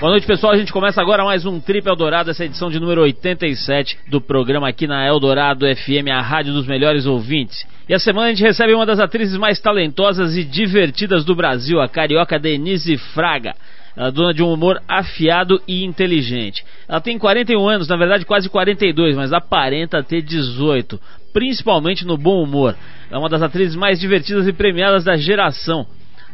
[0.00, 0.52] Boa noite, pessoal.
[0.52, 4.68] A gente começa agora mais um Trip Eldorado, essa edição de número 87 do programa
[4.68, 7.66] aqui na Eldorado FM, a rádio dos melhores ouvintes.
[7.88, 11.80] E a semana a gente recebe uma das atrizes mais talentosas e divertidas do Brasil,
[11.80, 13.56] a carioca Denise Fraga.
[13.96, 16.64] Ela é dona de um humor afiado e inteligente.
[16.88, 21.00] Ela tem 41 anos, na verdade quase 42, mas aparenta ter 18,
[21.32, 22.76] principalmente no bom humor.
[23.10, 25.88] É uma das atrizes mais divertidas e premiadas da geração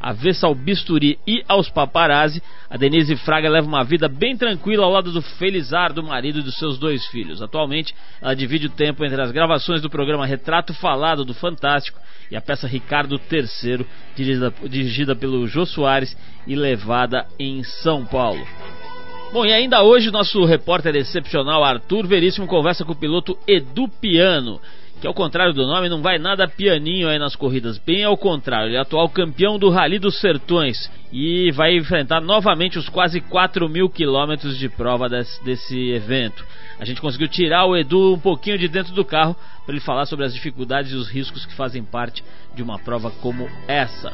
[0.04, 4.92] avessa ao bisturi e aos paparazzi, a Denise Fraga leva uma vida bem tranquila ao
[4.92, 7.40] lado do Felizardo, marido e dos seus dois filhos.
[7.40, 11.98] Atualmente, ela divide o tempo entre as gravações do programa Retrato Falado do Fantástico
[12.30, 16.14] e a peça Ricardo III, dirigida, dirigida pelo Jô Soares
[16.46, 18.46] e levada em São Paulo.
[19.32, 24.60] Bom, e ainda hoje nosso repórter excepcional Arthur Veríssimo conversa com o piloto Edu Piano
[25.04, 28.68] que ao contrário do nome não vai nada pianinho aí nas corridas, bem ao contrário,
[28.68, 33.68] ele é atual campeão do Rally dos Sertões e vai enfrentar novamente os quase 4
[33.68, 36.42] mil quilômetros de prova desse, desse evento.
[36.80, 40.06] A gente conseguiu tirar o Edu um pouquinho de dentro do carro para ele falar
[40.06, 42.24] sobre as dificuldades e os riscos que fazem parte
[42.54, 44.10] de uma prova como essa.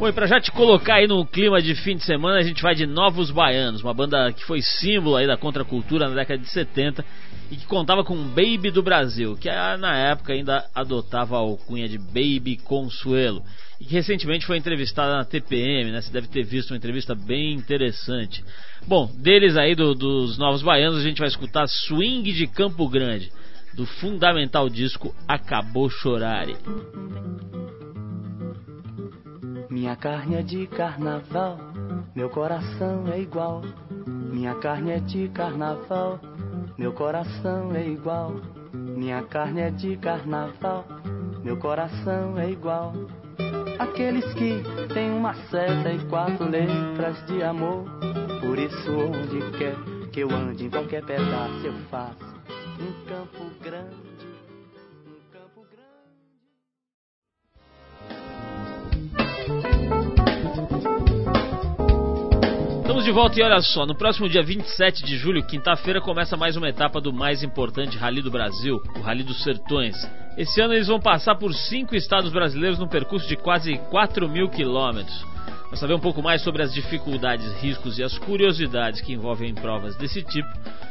[0.00, 2.62] Bom, e pra já te colocar aí no clima de fim de semana, a gente
[2.62, 6.48] vai de Novos Baianos, uma banda que foi símbolo aí da contracultura na década de
[6.48, 7.04] 70
[7.50, 11.98] e que contava com Baby do Brasil, que na época ainda adotava a alcunha de
[11.98, 13.42] Baby Consuelo,
[13.78, 16.00] e que recentemente foi entrevistada na TPM, né?
[16.00, 18.42] Você deve ter visto uma entrevista bem interessante.
[18.88, 23.30] Bom, deles aí do, dos Novos Baianos, a gente vai escutar Swing de Campo Grande,
[23.74, 26.56] do fundamental disco Acabou Chorare.
[29.70, 31.56] Minha carne é de carnaval,
[32.12, 33.62] meu coração é igual.
[34.04, 36.18] Minha carne é de carnaval,
[36.76, 38.34] meu coração é igual.
[38.74, 40.84] Minha carne é de carnaval,
[41.44, 42.92] meu coração é igual.
[43.78, 44.60] Aqueles que
[44.92, 47.84] têm uma seta e quatro letras de amor.
[48.40, 49.76] Por isso, onde quer
[50.10, 52.24] que eu ande, em qualquer pedaço eu faço
[52.80, 54.09] um campo grande.
[63.00, 66.54] Estamos de volta e olha só, no próximo dia 27 de julho, quinta-feira, começa mais
[66.54, 69.96] uma etapa do mais importante Rally do Brasil, o Rally dos Sertões.
[70.36, 74.50] Esse ano eles vão passar por cinco estados brasileiros num percurso de quase 4 mil
[74.50, 75.29] quilômetros.
[75.70, 79.96] Para saber um pouco mais sobre as dificuldades, riscos e as curiosidades que envolvem provas
[79.96, 80.48] desse tipo,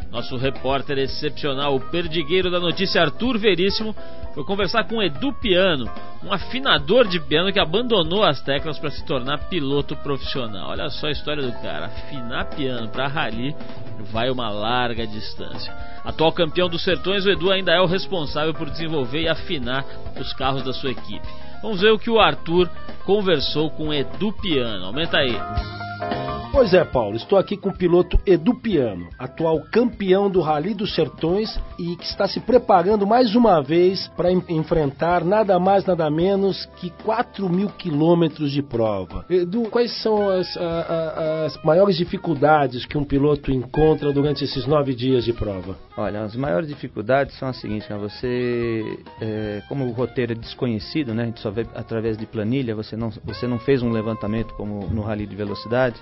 [0.09, 3.94] nosso repórter excepcional, o perdigueiro da notícia Arthur Veríssimo,
[4.34, 5.91] foi conversar com Edu Piano,
[6.23, 10.69] um afinador de piano que abandonou as teclas para se tornar piloto profissional.
[10.69, 13.53] Olha só a história do cara, afinar piano para rally
[14.13, 15.73] vai uma larga distância.
[16.06, 19.84] Atual campeão dos Sertões, o Edu ainda é o responsável por desenvolver e afinar
[20.18, 21.28] os carros da sua equipe.
[21.62, 22.70] Vamos ver o que o Arthur
[23.06, 24.86] conversou com Edu Piano.
[24.86, 25.36] Aumenta aí.
[26.59, 30.94] Pois é, Paulo, estou aqui com o piloto Edu Piano, atual campeão do Rally dos
[30.94, 36.66] Sertões e que está se preparando mais uma vez para enfrentar nada mais, nada menos
[36.75, 39.25] que 4 mil quilômetros de prova.
[39.30, 44.68] Edu, quais são as, a, a, as maiores dificuldades que um piloto encontra durante esses
[44.68, 45.78] nove dias de prova?
[45.96, 47.98] Olha, as maiores dificuldades são as seguintes: né?
[47.98, 51.24] você, é, como o roteiro é desconhecido, né?
[51.24, 54.86] a gente só vê através de planilha, você não, você não fez um levantamento como
[54.88, 55.96] no Rally de Velocidade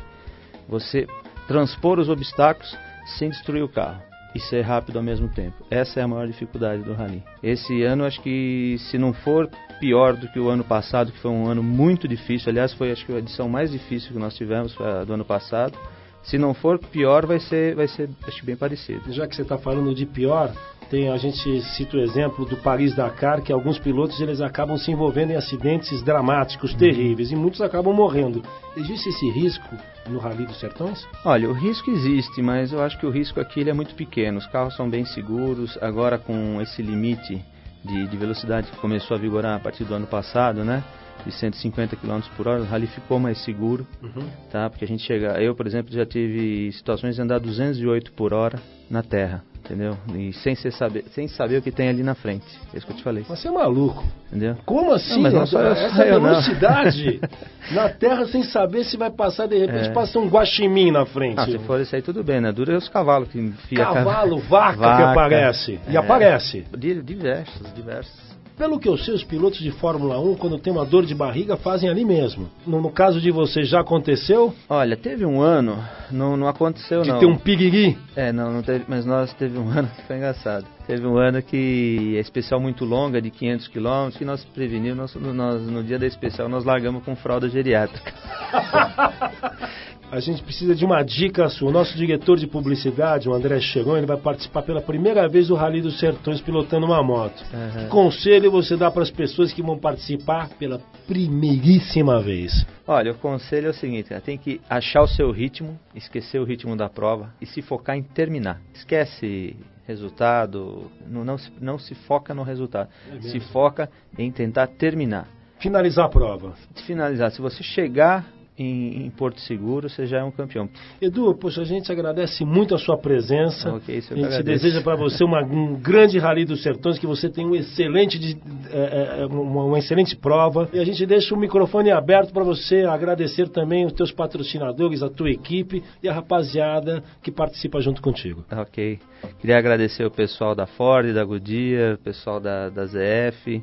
[0.68, 1.08] você
[1.48, 2.78] transpor os obstáculos
[3.18, 4.02] sem destruir o carro
[4.36, 5.66] e ser rápido ao mesmo tempo.
[5.72, 7.24] Essa é a maior dificuldade do rally.
[7.42, 11.32] Esse ano acho que se não for pior do que o ano passado, que foi
[11.32, 14.76] um ano muito difícil, aliás foi acho que a edição mais difícil que nós tivemos
[15.06, 15.78] do ano passado.
[16.28, 19.12] Se não for pior, vai ser, vai ser acho bem parecido.
[19.14, 20.54] Já que você está falando de pior,
[20.90, 25.32] tem, a gente cita o exemplo do Paris-Dakar, que alguns pilotos eles acabam se envolvendo
[25.32, 26.78] em acidentes dramáticos, uhum.
[26.78, 28.42] terríveis, e muitos acabam morrendo.
[28.76, 29.76] Existe esse risco
[30.10, 31.06] no Rally dos Sertões?
[31.24, 34.38] Olha, o risco existe, mas eu acho que o risco aqui é muito pequeno.
[34.38, 37.42] Os carros são bem seguros, agora com esse limite
[37.86, 40.84] de, de velocidade que começou a vigorar a partir do ano passado, né?
[41.26, 44.28] De 150 km por hora, o rally ficou mais seguro, uhum.
[44.52, 44.70] tá?
[44.70, 48.60] Porque a gente chega, eu, por exemplo, já tive situações de andar 208 por hora
[48.90, 49.98] na terra, entendeu?
[50.16, 52.46] E sem, saber, sem saber o que tem ali na frente.
[52.74, 53.26] É isso que eu te falei.
[53.28, 54.04] Mas você é maluco.
[54.28, 54.58] Entendeu?
[54.66, 55.16] Como assim?
[55.16, 57.20] Não, mas não só eu, essa eu, velocidade
[57.72, 59.94] na terra sem saber se vai passar, de repente é.
[59.94, 61.40] passa um guaxinim na frente.
[61.40, 62.52] Ah, se for isso aí tudo bem, né?
[62.52, 65.80] Dura é os cavalos que enfia Cavalo, vaca, vaca, que aparece.
[65.88, 65.92] É.
[65.92, 66.66] E aparece.
[66.78, 68.28] Diversos, diversos.
[68.58, 71.56] Pelo que eu sei, os pilotos de Fórmula 1, quando tem uma dor de barriga,
[71.56, 72.50] fazem ali mesmo.
[72.66, 74.52] No, no caso de você, já aconteceu?
[74.68, 75.78] Olha, teve um ano,
[76.12, 77.20] não, não aconteceu de não.
[77.20, 77.96] De ter um piriri?
[78.16, 80.66] É, não, não teve, mas nós teve um ano que foi engraçado.
[80.88, 85.36] Teve um ano que a especial muito longa, de 500 km, que nós prevenimos, nós,
[85.36, 88.12] nós, no dia da especial nós largamos com fralda geriátrica.
[90.12, 91.70] a gente precisa de uma dica sua.
[91.70, 95.56] O nosso diretor de publicidade, o André Chegon, ele vai participar pela primeira vez do
[95.56, 97.44] Rally dos Sertões pilotando uma moto.
[97.54, 97.84] Uhum.
[97.84, 102.66] Que conselho você dá para as pessoas que vão participar pela primeiríssima vez?
[102.88, 104.22] Olha, o conselho é o seguinte, né?
[104.22, 108.04] tem que achar o seu ritmo, esquecer o ritmo da prova e se focar em
[108.04, 108.62] terminar.
[108.74, 114.68] Esquece resultado, não, não, se, não se foca no resultado, é se foca em tentar
[114.68, 115.28] terminar.
[115.60, 116.54] Finalizar a prova.
[116.86, 117.32] Finalizar.
[117.32, 118.26] Se você chegar
[118.58, 120.70] em, em, Porto Seguro, você já é um campeão.
[121.02, 123.74] Edu, poxa, a gente agradece muito a sua presença.
[123.76, 127.48] Okay, a gente deseja para você uma, um grande Rally dos Sertões, que você tenha
[127.48, 128.38] um excelente, de,
[128.72, 130.70] é, é, uma, uma, excelente prova.
[130.74, 135.10] E a gente deixa o microfone aberto para você agradecer também os teus patrocinadores, a
[135.10, 138.44] tua equipe e a rapaziada que participa junto contigo.
[138.52, 139.00] Ok.
[139.40, 143.62] Queria agradecer o pessoal da Ford, da Goodyear, o pessoal da, da ZF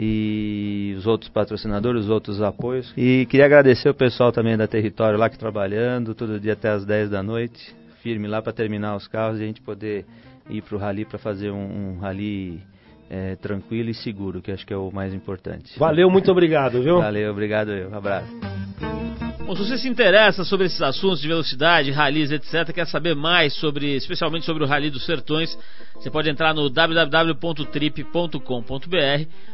[0.00, 2.94] e os outros patrocinadores, os outros apoios.
[2.96, 6.84] E queria agradecer o pessoal também da Território lá que trabalhando, todo dia até as
[6.84, 10.06] 10 da noite, firme lá para terminar os carros e a gente poder
[10.48, 12.62] ir para o rally para fazer um, um rally
[13.10, 15.76] é, tranquilo e seguro, que acho que é o mais importante.
[15.76, 16.98] Valeu, muito obrigado, viu?
[16.98, 17.90] Valeu, obrigado eu.
[17.90, 19.07] Um abraço.
[19.48, 23.54] Bom, se você se interessa sobre esses assuntos de velocidade, ralis, etc., quer saber mais
[23.54, 25.58] sobre, especialmente sobre o Rally dos Sertões,
[25.94, 28.42] você pode entrar no www.trip.com.br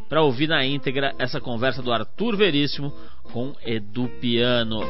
[0.09, 2.93] para ouvir na íntegra essa conversa do Arthur Veríssimo
[3.33, 4.81] com Edu Piano.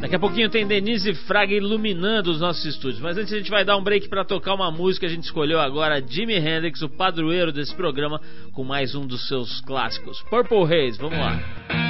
[0.00, 3.64] Daqui a pouquinho tem Denise Fraga iluminando os nossos estúdios, mas antes a gente vai
[3.64, 5.06] dar um break para tocar uma música.
[5.06, 8.20] A gente escolheu agora Jimi Hendrix, o padroeiro desse programa,
[8.52, 10.96] com mais um dos seus clássicos, Purple Haze.
[10.96, 11.89] Vamos lá.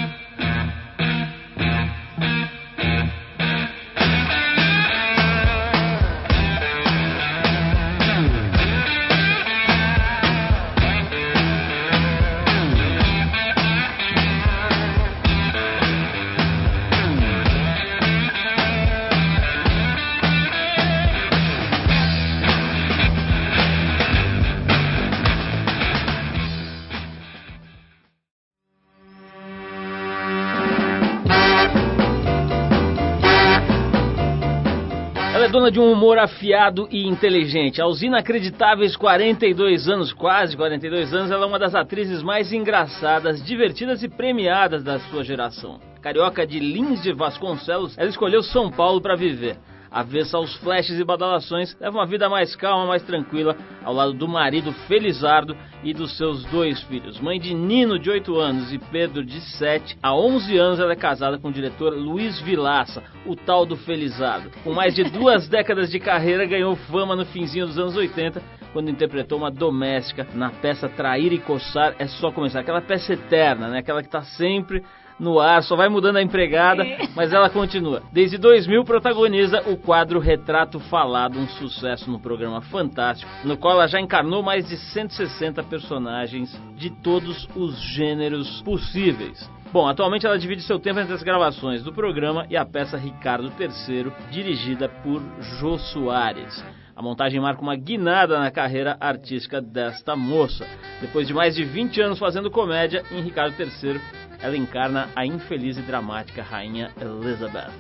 [35.71, 37.81] De um humor afiado e inteligente.
[37.81, 44.03] Aos inacreditáveis 42 anos, quase 42 anos, ela é uma das atrizes mais engraçadas, divertidas
[44.03, 45.81] e premiadas da sua geração.
[46.03, 49.57] Carioca de Lins de Vasconcelos, ela escolheu São Paulo para viver
[49.91, 54.29] avessa aos flashes e badalações, leva uma vida mais calma, mais tranquila, ao lado do
[54.29, 57.19] marido Felizardo e dos seus dois filhos.
[57.21, 59.99] Mãe de Nino, de 8 anos, e Pedro, de 7.
[60.03, 64.51] Há 11 anos ela é casada com o diretor Luiz Vilaça, o tal do Felizardo.
[64.63, 68.43] Com mais de duas décadas de carreira, ganhou fama no finzinho dos anos 80,
[68.73, 72.61] quando interpretou uma doméstica na peça Trair e Coçar é Só Começar.
[72.61, 73.79] Aquela peça eterna, né?
[73.79, 74.83] Aquela que está sempre
[75.21, 76.85] no ar, só vai mudando a empregada,
[77.15, 78.03] mas ela continua.
[78.11, 83.87] Desde 2000 protagoniza o quadro Retrato Falado, um sucesso no programa Fantástico, no qual ela
[83.87, 89.49] já encarnou mais de 160 personagens de todos os gêneros possíveis.
[89.73, 93.53] Bom, atualmente ela divide seu tempo entre as gravações do programa e a peça Ricardo
[93.61, 95.23] III, dirigida por
[95.59, 96.65] Jô Soares.
[96.97, 100.67] A montagem marca uma guinada na carreira artística desta moça.
[101.01, 104.01] Depois de mais de 20 anos fazendo comédia, em Ricardo III
[104.43, 107.71] ela encarna a infeliz e dramática rainha Elizabeth.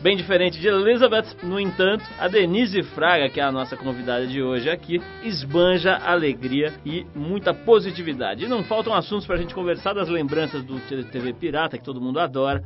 [0.00, 4.42] Bem diferente de Elizabeth, no entanto, a Denise Fraga, que é a nossa convidada de
[4.42, 8.44] hoje aqui, esbanja alegria e muita positividade.
[8.44, 12.00] E não faltam assuntos para a gente conversar das lembranças do TV Pirata, que todo
[12.00, 12.62] mundo adora,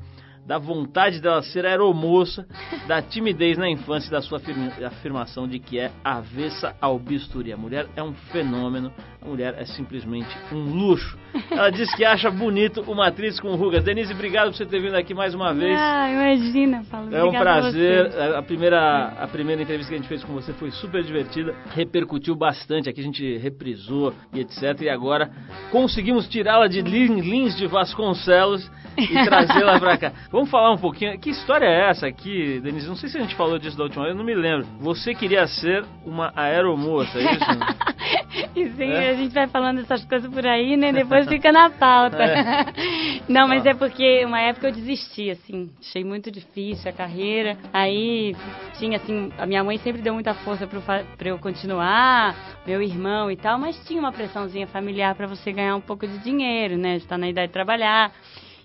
[0.50, 2.44] da vontade dela ser aeromoça,
[2.88, 4.40] da timidez na infância e da sua
[4.84, 7.52] afirmação de que é avessa ao bisturi.
[7.52, 8.92] A mulher é um fenômeno,
[9.22, 11.16] a mulher é simplesmente um luxo.
[11.52, 13.84] Ela diz que acha bonito uma atriz com rugas.
[13.84, 15.78] Denise, obrigado por você ter vindo aqui mais uma vez.
[15.78, 17.14] Ah, imagina, Paulo.
[17.14, 18.10] É um prazer.
[18.34, 22.34] A primeira, a primeira entrevista que a gente fez com você foi super divertida, repercutiu
[22.34, 22.88] bastante.
[22.88, 24.80] Aqui a gente reprisou e etc.
[24.80, 25.30] E agora
[25.70, 30.12] conseguimos tirá-la de Lins de Vasconcelos e trazê-la para cá.
[30.40, 31.18] Vamos falar um pouquinho.
[31.18, 32.88] Que história é essa aqui, Denise?
[32.88, 34.66] Não sei se a gente falou disso da última vez, eu não me lembro.
[34.80, 38.56] Você queria ser uma aeromoça, é isso?
[38.56, 39.10] e sim, é?
[39.10, 40.94] a gente vai falando essas coisas por aí, né?
[40.94, 42.22] Depois fica na pauta.
[42.22, 42.64] É.
[43.28, 45.70] não, mas é porque uma época eu desisti, assim.
[45.78, 47.58] Achei muito difícil a carreira.
[47.70, 48.34] Aí
[48.78, 52.34] tinha, assim, a minha mãe sempre deu muita força para eu continuar,
[52.66, 56.16] meu irmão e tal, mas tinha uma pressãozinha familiar para você ganhar um pouco de
[56.20, 56.96] dinheiro, né?
[56.96, 58.10] Está na idade de trabalhar.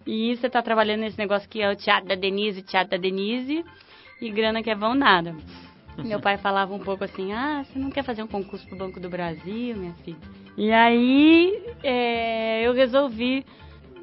[0.06, 3.66] E você está trabalhando nesse negócio que é o teatro da Denise, teatro da Denise,
[4.22, 5.36] e grana que é vão nada.
[5.98, 9.00] Meu pai falava um pouco assim, ah, você não quer fazer um concurso pro Banco
[9.00, 10.18] do Brasil, minha filha?
[10.58, 13.46] E aí é, eu resolvi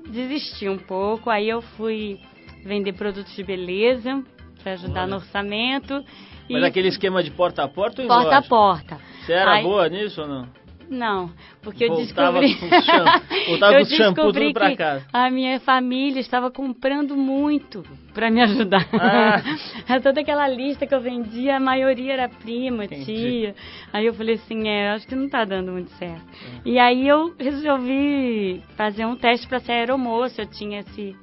[0.09, 2.19] desistir um pouco, aí eu fui
[2.65, 4.23] vender produtos de beleza,
[4.63, 6.05] para ajudar no orçamento.
[6.49, 8.99] Mas e aquele esquema de porta a porta ou porta a porta.
[9.21, 10.62] Você era Aí- boa nisso ou não?
[10.93, 11.31] Não,
[11.63, 12.71] porque eu Voltava descobri.
[12.71, 15.07] com shampoo- voltava eu com shampoo descobri tudo pra que casa.
[15.13, 17.83] a minha família estava comprando muito
[18.13, 18.87] para me ajudar.
[18.93, 19.43] Ah.
[20.03, 23.05] Toda aquela lista que eu vendia, a maioria era prima, Entendi.
[23.07, 23.55] tia.
[23.91, 26.23] Aí eu falei assim, é, acho que não tá dando muito certo.
[26.65, 26.69] É.
[26.69, 30.43] E aí eu resolvi fazer um teste para ser aeromoça.
[30.43, 31.17] Eu tinha esse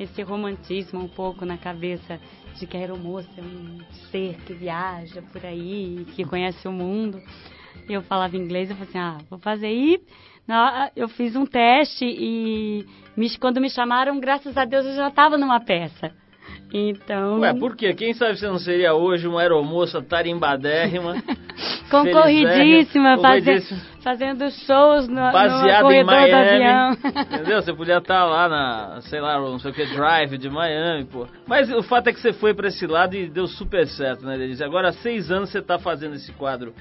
[0.00, 2.18] esse romantismo um pouco na cabeça
[2.58, 3.78] de que a aeromoça é um
[4.10, 7.20] ser que viaja por aí, que conhece o mundo.
[7.88, 10.00] Eu falava inglês, eu falei assim, ah, vou fazer aí.
[10.46, 12.84] Na- Eu fiz um teste e
[13.16, 16.12] me- quando me chamaram, graças a Deus, eu já estava numa peça.
[16.74, 17.92] Então, Ué, por quê?
[17.94, 21.16] Quem sabe você não seria hoje uma aeromoça tarimbadérrima,
[21.90, 23.80] concorridíssima, faze- Concorridíssima.
[24.02, 26.58] fazendo shows no, no baseada em corredor do avião.
[26.58, 26.98] Miami.
[27.34, 27.62] Entendeu?
[27.62, 31.26] Você podia estar lá na, sei lá, não sei o que, drive de Miami, pô.
[31.46, 34.36] Mas o fato é que você foi pra esse lado e deu super certo, né,
[34.38, 34.64] Denise?
[34.64, 36.72] Agora, há seis anos você tá fazendo esse quadro,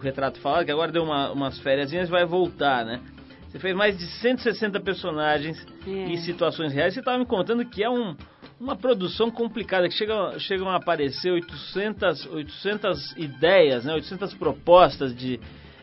[0.00, 3.00] o Retrato Falado, que agora deu uma, umas férias e vai voltar, né?
[3.48, 5.90] Você fez mais de 160 personagens É.
[5.90, 6.94] e situações reais.
[6.94, 8.16] Você estava me contando que é um,
[8.60, 13.94] uma produção complicada, que chega, chegam a aparecer 800, 800 ideias, né?
[13.94, 15.40] 800 propostas de,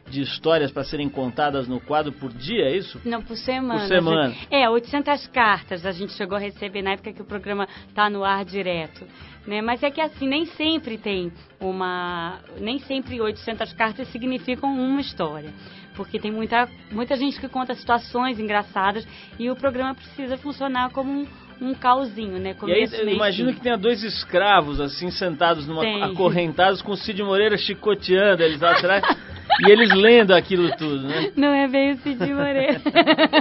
[0.09, 2.99] de histórias para serem contadas no quadro por dia, é isso?
[3.03, 3.81] Não, por semana.
[3.81, 4.35] Por semana.
[4.49, 8.23] É, 800 cartas a gente chegou a receber na época que o programa tá no
[8.23, 9.05] ar direto.
[9.45, 9.61] Né?
[9.61, 12.39] Mas é que assim, nem sempre tem uma...
[12.59, 15.53] Nem sempre 800 cartas significam uma história.
[15.95, 19.07] Porque tem muita, muita gente que conta situações engraçadas
[19.39, 21.27] e o programa precisa funcionar como um,
[21.59, 22.55] um cauzinho, né?
[22.65, 26.03] E aí, imagino que tenha dois escravos, assim, sentados, numa, Tem.
[26.03, 29.03] acorrentados, com o Cid Moreira chicoteando eles lá atrás,
[29.65, 31.31] e eles lendo aquilo tudo, né?
[31.35, 32.81] Não é bem o Cid Moreira.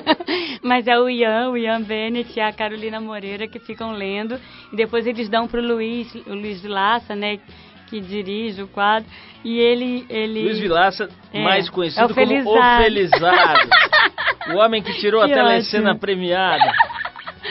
[0.62, 4.40] Mas é o Ian, o Ian Bennett e a Carolina Moreira que ficam lendo.
[4.72, 7.38] E depois eles dão pro Luiz, o Luiz Vilaça, né?
[7.88, 9.08] Que dirige o quadro.
[9.44, 10.04] E ele.
[10.08, 10.42] ele...
[10.42, 12.50] Luiz Vilaça, É, mais é conhecido o como.
[12.50, 13.68] O Felizardo.
[14.52, 16.00] o homem que tirou a Que telecena ótimo.
[16.00, 16.72] premiada.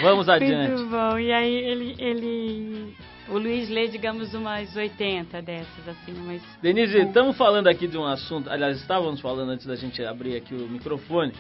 [0.02, 0.72] Vamos adiante.
[0.72, 1.18] Muito bom.
[1.20, 1.96] E aí ele.
[2.00, 2.96] ele...
[3.28, 6.44] O Luiz lê, digamos, umas 80 dessas, assim, mas.
[6.62, 10.54] Denise, estamos falando aqui de um assunto, aliás, estávamos falando antes da gente abrir aqui
[10.54, 11.34] o microfone,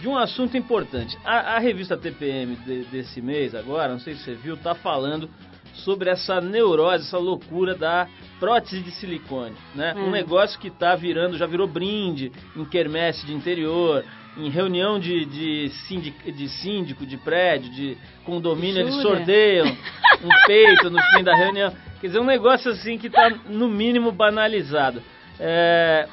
[0.00, 1.18] de um assunto importante.
[1.24, 5.28] A, a revista TPM de- desse mês agora, não sei se você viu, está falando
[5.72, 8.06] sobre essa neurose, essa loucura da
[8.38, 9.92] prótese de silicone, né?
[9.96, 9.98] É.
[9.98, 14.04] Um negócio que está virando, já virou brinde em quermesse de interior,
[14.36, 19.16] em reunião de, de, síndico, de síndico de prédio, de condomínio, eles Jura?
[19.16, 21.72] sorteiam um peito no fim da reunião.
[22.00, 25.02] Quer dizer, um negócio assim que está no mínimo banalizado.
[25.38, 26.08] É,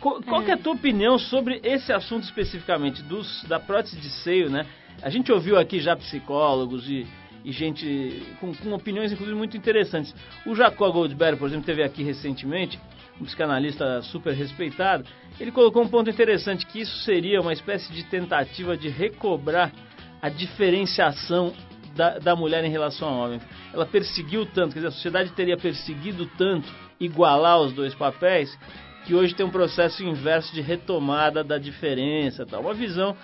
[0.00, 4.08] co- qual que é a tua opinião sobre esse assunto especificamente, dos, da prótese de
[4.08, 4.66] seio, né?
[5.02, 7.06] A gente ouviu aqui já psicólogos e,
[7.44, 10.14] e gente com, com opiniões, inclusive, muito interessantes.
[10.46, 12.78] O Jacó Goldberg, por exemplo, teve aqui recentemente,
[13.20, 15.04] um psicanalista super respeitado,
[15.38, 19.72] ele colocou um ponto interessante, que isso seria uma espécie de tentativa de recobrar
[20.20, 21.52] a diferenciação
[21.94, 23.40] da, da mulher em relação ao homem.
[23.72, 26.68] Ela perseguiu tanto, quer dizer, a sociedade teria perseguido tanto
[26.98, 28.56] igualar os dois papéis,
[29.04, 32.62] que hoje tem um processo inverso de retomada da diferença, tal.
[32.62, 33.16] Uma visão,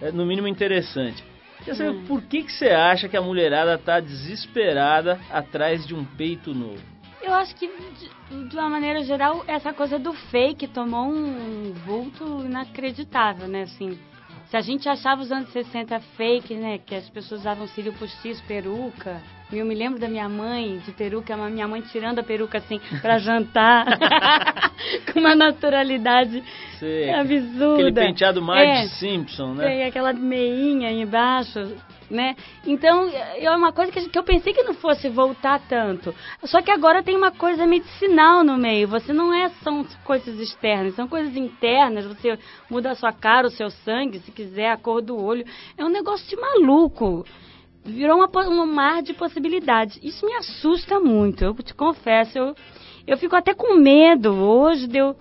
[0.00, 1.24] é, no mínimo, interessante.
[1.64, 6.04] Quer saber por que, que você acha que a mulherada está desesperada atrás de um
[6.04, 6.93] peito novo?
[7.34, 12.42] Eu acho que, de, de uma maneira geral, essa coisa do fake tomou um vulto
[12.44, 13.62] inacreditável, né?
[13.62, 13.98] Assim,
[14.48, 16.78] se a gente achava os anos 60 fake, né?
[16.78, 19.20] Que as pessoas usavam cílio postiço, peruca.
[19.52, 22.58] E eu me lembro da minha mãe de peruca, a minha mãe tirando a peruca
[22.58, 23.84] assim pra jantar.
[25.12, 26.40] Com uma naturalidade
[26.78, 27.74] Você, absurda.
[27.74, 28.82] aquele penteado mais É.
[28.82, 29.66] de Simpson, né?
[29.66, 31.74] Tem aquela meinha embaixo,
[32.10, 32.36] né?
[32.66, 36.14] Então, é uma coisa que, eu pensei que não fosse voltar tanto.
[36.44, 38.88] Só que agora tem uma coisa medicinal no meio.
[38.88, 42.06] Você não é são coisas externas, são coisas internas.
[42.06, 45.44] Você muda a sua cara, o seu sangue, se quiser, a cor do olho.
[45.76, 47.24] É um negócio de maluco.
[47.84, 49.98] Virou uma, um mar de possibilidades.
[50.02, 52.38] Isso me assusta muito, eu te confesso.
[52.38, 52.54] Eu,
[53.06, 55.14] eu fico até com medo hoje de eu,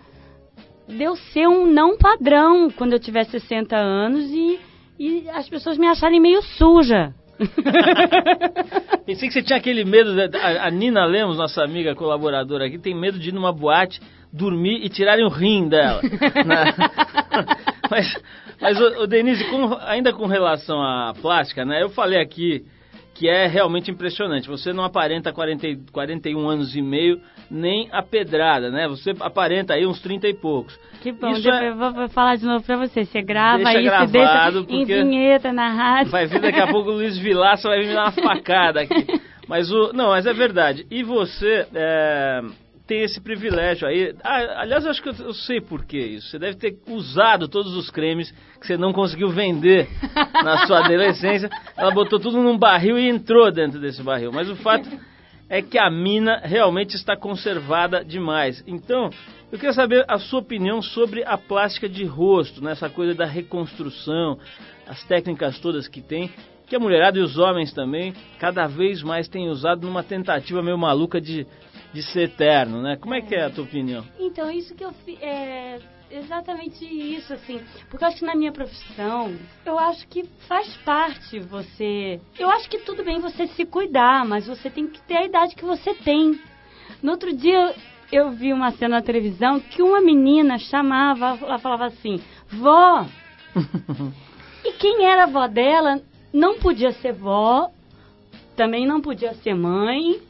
[0.87, 4.59] de eu ser um não padrão quando eu tiver 60 anos e,
[4.99, 7.13] e as pessoas me acharem meio suja.
[9.05, 10.15] Pensei que você tinha aquele medo.
[10.15, 13.99] da- A, a Nina Lemos, nossa amiga colaboradora aqui, tem medo de ir numa boate,
[14.31, 16.01] dormir e tirarem o rim dela.
[17.91, 18.17] Mas,
[18.61, 21.83] mas ô, ô, Denise, com- ainda com relação à plástica, né?
[21.83, 22.63] Eu falei aqui
[23.13, 24.47] que é realmente impressionante.
[24.47, 28.87] Você não aparenta 40, e- 41 anos e meio nem a pedrada, né?
[28.87, 30.77] Você aparenta aí uns 30 e poucos.
[31.01, 33.05] Que bom, Isso é- eu vou, falar de novo pra você.
[33.05, 36.11] Você grava Deixa isso, gravado, deixa em vinheta na rádio.
[36.11, 39.05] Vai vir daqui a pouco o Luiz Vilaça vai vir me dar uma facada aqui.
[39.47, 39.91] Mas o.
[39.93, 40.85] Não, mas é verdade.
[40.89, 42.41] E você é,
[42.85, 44.13] tem esse privilégio aí.
[44.23, 46.29] Ah, aliás, eu acho que eu, eu sei por que isso.
[46.29, 49.87] Você deve ter usado todos os cremes que você não conseguiu vender
[50.43, 51.49] na sua adolescência.
[51.77, 54.31] Ela botou tudo num barril e entrou dentro desse barril.
[54.31, 54.89] Mas o fato
[55.49, 58.63] é que a mina realmente está conservada demais.
[58.67, 59.09] Então,
[59.51, 62.93] eu queria saber a sua opinião sobre a plástica de rosto, nessa né?
[62.93, 64.39] coisa da reconstrução,
[64.87, 66.31] as técnicas todas que tem,
[66.65, 70.77] que a mulherada e os homens também cada vez mais têm usado numa tentativa meio
[70.77, 71.45] maluca de,
[71.93, 72.97] de ser eterno, né?
[72.97, 74.03] Como é, que é a tua opinião?
[74.19, 77.59] Então, isso que eu é exatamente isso, assim,
[77.89, 79.33] porque eu acho que na minha profissão,
[79.65, 82.19] eu acho que faz parte você.
[82.37, 85.55] Eu acho que tudo bem você se cuidar, mas você tem que ter a idade
[85.55, 86.39] que você tem.
[87.01, 87.73] No outro dia
[88.11, 93.05] eu vi uma cena na televisão que uma menina chamava, ela falava assim, vó.
[94.63, 95.99] e quem era a vó dela
[96.31, 97.71] não podia ser vó,
[98.55, 100.21] também não podia ser mãe,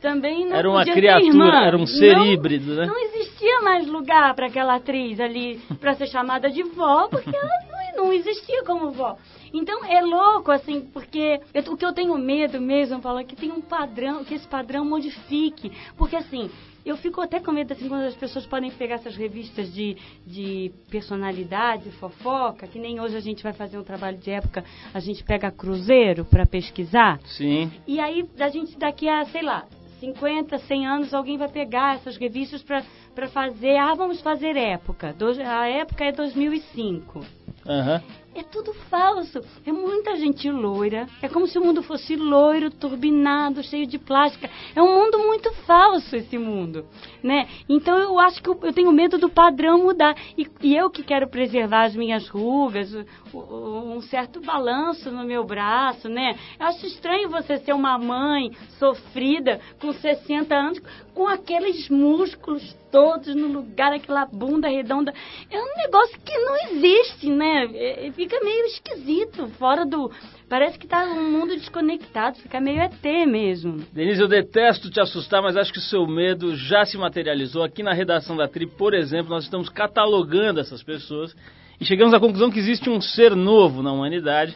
[0.00, 2.86] também não era uma criatura, era um ser não, híbrido, né?
[2.86, 7.94] Não existia mais lugar para aquela atriz ali para ser chamada de vó, porque ela
[7.96, 9.16] não, não existia como vó.
[9.52, 13.36] Então é louco, assim, porque eu, o que eu tenho medo mesmo, Paulo, é que
[13.36, 15.72] tem um padrão, que esse padrão modifique.
[15.96, 16.48] Porque assim,
[16.84, 20.72] eu fico até com medo, assim, quando as pessoas podem pegar essas revistas de, de
[20.90, 24.64] personalidade, fofoca, que nem hoje a gente vai fazer um trabalho de época,
[24.94, 27.20] a gente pega cruzeiro para pesquisar.
[27.24, 27.70] Sim.
[27.86, 29.66] E aí, a gente daqui a, sei lá,
[30.00, 35.14] 50, 100 anos, alguém vai pegar essas revistas para fazer, ah, vamos fazer época.
[35.46, 37.18] A época é 2005.
[37.18, 38.20] Uhum.
[38.32, 39.40] É tudo falso.
[39.66, 41.06] É muita gente loira.
[41.20, 44.48] É como se o mundo fosse loiro, turbinado, cheio de plástica.
[44.74, 46.86] É um mundo muito falso esse mundo,
[47.22, 47.48] né?
[47.68, 50.16] Então eu acho que eu, eu tenho medo do padrão mudar.
[50.38, 52.94] E, e, eu que quero preservar as minhas rugas,
[53.38, 56.36] um certo balanço no meu braço, né?
[56.58, 60.80] Eu acho estranho você ser uma mãe sofrida com 60 anos,
[61.14, 65.12] com aqueles músculos todos no lugar, aquela bunda redonda.
[65.50, 67.68] É um negócio que não existe, né?
[67.72, 70.10] É, é fica meio esquisito, fora do.
[70.48, 73.84] Parece que tá um mundo desconectado, fica meio ET mesmo.
[73.92, 77.62] Denise, eu detesto te assustar, mas acho que o seu medo já se materializou.
[77.62, 81.34] Aqui na redação da Tri, por exemplo, nós estamos catalogando essas pessoas
[81.80, 84.54] e chegamos à conclusão que existe um ser novo na humanidade,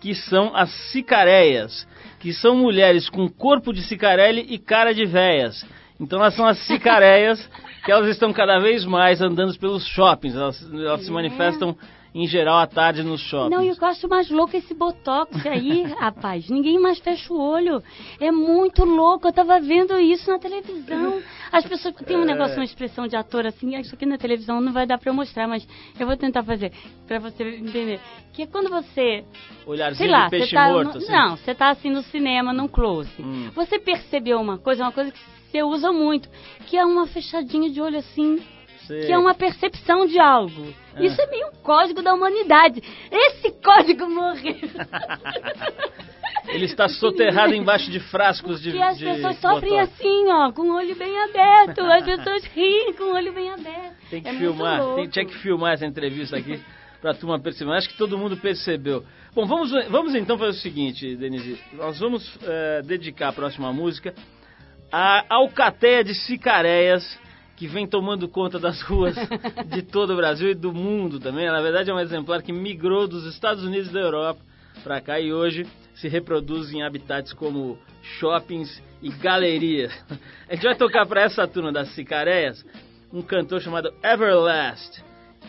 [0.00, 1.86] que são as cicareias,
[2.20, 5.66] que são mulheres com corpo de cicarelli e cara de véias.
[5.98, 7.50] Então elas são as cicareias
[7.84, 11.76] que elas estão cada vez mais andando pelos shoppings, elas, elas se manifestam
[12.14, 13.50] em geral à tarde nos shoppings.
[13.50, 16.48] Não, e eu acho mais louco esse botox aí, rapaz.
[16.48, 17.82] Ninguém mais fecha o olho.
[18.20, 19.28] É muito louco.
[19.28, 21.22] Eu tava vendo isso na televisão.
[21.52, 22.26] As pessoas têm um é.
[22.26, 25.14] negócio, uma expressão de ator assim, isso aqui na televisão não vai dar pra eu
[25.14, 25.66] mostrar, mas
[25.98, 26.72] eu vou tentar fazer
[27.06, 28.00] pra você entender.
[28.32, 29.24] Que é quando você.
[29.66, 30.92] Olharzinho sei lá, de peixe tá morto.
[30.92, 31.12] No, assim.
[31.12, 33.10] Não, você tá assim no cinema, num close.
[33.20, 33.50] Hum.
[33.54, 35.18] Você percebeu uma coisa, uma coisa que
[35.50, 36.28] você usa muito,
[36.66, 38.40] que é uma fechadinha de olho assim
[38.90, 39.06] Sei.
[39.06, 40.74] que é uma percepção de algo.
[40.96, 41.06] É.
[41.06, 42.82] Isso é meio um código da humanidade.
[43.08, 44.56] Esse código morreu.
[46.48, 48.70] Ele está soterrado embaixo de frascos de.
[48.70, 51.80] E as de pessoas sofrem assim, ó, com o olho bem aberto.
[51.82, 53.94] As pessoas riem com o olho bem aberto.
[54.10, 56.60] Tem que é filmar, tem, tinha que filmar essa entrevista aqui
[57.00, 57.72] para a turma perceber.
[57.72, 59.04] Acho que todo mundo percebeu.
[59.32, 61.60] Bom, vamos, vamos então fazer o seguinte, Denise.
[61.74, 64.12] Nós vamos é, dedicar a próxima música
[64.90, 67.16] à alcateia de cicareias
[67.60, 69.14] que vem tomando conta das ruas
[69.66, 71.44] de todo o Brasil e do mundo também.
[71.44, 74.40] Na verdade, é um exemplar que migrou dos Estados Unidos e da Europa
[74.82, 77.78] para cá e hoje se reproduz em habitats como
[78.18, 79.92] shoppings e galerias.
[80.48, 82.64] A gente vai tocar para essa turma das cicareias
[83.12, 85.04] um cantor chamado Everlast,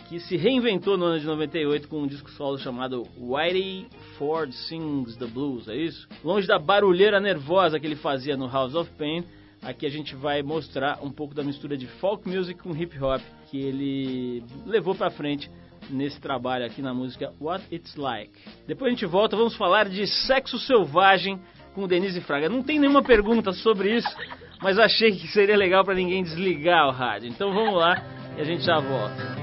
[0.09, 5.15] que se reinventou no ano de 98 com um disco solo chamado Whitey Ford Sings
[5.15, 6.09] the Blues, é isso?
[6.25, 9.23] Longe da barulheira nervosa que ele fazia no House of Pain,
[9.61, 13.21] Aqui a gente vai mostrar um pouco da mistura de folk music com hip hop
[13.49, 15.51] que ele levou para frente
[15.89, 18.33] nesse trabalho aqui na música What It's Like.
[18.67, 21.39] Depois a gente volta, vamos falar de sexo selvagem
[21.75, 22.49] com Denise Fraga.
[22.49, 24.09] Não tem nenhuma pergunta sobre isso,
[24.61, 27.29] mas achei que seria legal para ninguém desligar o rádio.
[27.29, 28.03] Então vamos lá
[28.37, 29.40] e a gente já volta.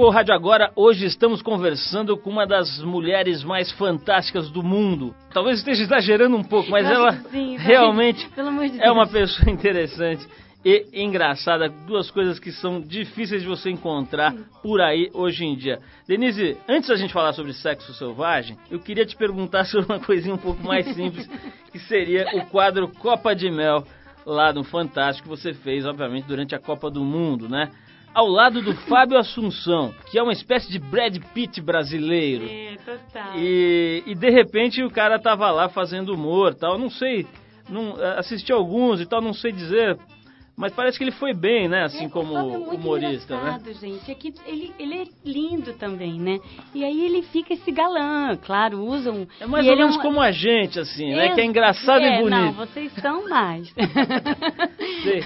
[0.00, 3.70] Volta, se você ligou o rádio agora, hoje estamos conversando com uma das mulheres mais
[3.72, 5.14] fantásticas do mundo.
[5.32, 8.26] Talvez esteja exagerando um pouco, mas ela Sim, realmente
[8.80, 10.26] é uma pessoa interessante
[10.64, 11.68] e engraçada.
[11.68, 15.78] Duas coisas que são difíceis de você encontrar por aí hoje em dia.
[16.08, 20.34] Denise, antes da gente falar sobre sexo selvagem, eu queria te perguntar sobre uma coisinha
[20.34, 21.28] um pouco mais simples,
[21.70, 23.84] que seria o quadro Copa de Mel
[24.24, 27.70] lá no Fantástico que você fez, obviamente, durante a Copa do Mundo, né?
[28.12, 32.44] Ao lado do Fábio Assunção, que é uma espécie de Brad Pitt brasileiro.
[32.50, 33.36] É, total.
[33.36, 36.76] E, e, de repente o cara tava lá fazendo humor tal.
[36.76, 37.26] Não sei,
[37.68, 39.96] não, assisti alguns e tal, não sei dizer.
[40.60, 41.84] Mas parece que ele foi bem, né?
[41.84, 43.60] Assim É, como é muito humorista, né?
[43.80, 44.10] gente.
[44.10, 46.38] É que ele, ele é lindo também, né?
[46.74, 49.26] E aí ele fica esse galã, claro, usam.
[49.40, 51.28] É mais e ou ele menos um- como a gente, assim, né?
[51.28, 52.30] É, Que é engraçado é, e bonito.
[52.38, 53.72] Não, vocês são mais.
[55.02, 55.24] Sei.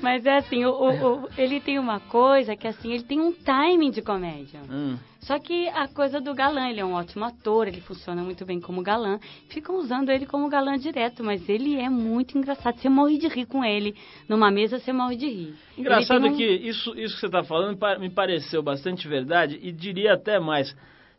[0.00, 3.32] Mas é assim, o, o- o- ele tem uma coisa que assim, ele tem um
[3.32, 4.60] timing de comédia.
[4.70, 4.96] Hum.
[5.20, 8.58] Só que a coisa do galã, ele é um ótimo ator, ele funciona muito bem
[8.60, 9.18] como galã.
[9.48, 12.78] Ficam usando ele como galã direto, mas ele é muito engraçado.
[12.78, 13.94] Você morre de rir com ele.
[14.28, 15.54] Numa mesa você morre de rir.
[15.76, 20.14] Engraçado um- que isso, isso que você está falando me pareceu bastante verdade e diria
[20.14, 20.74] até mais.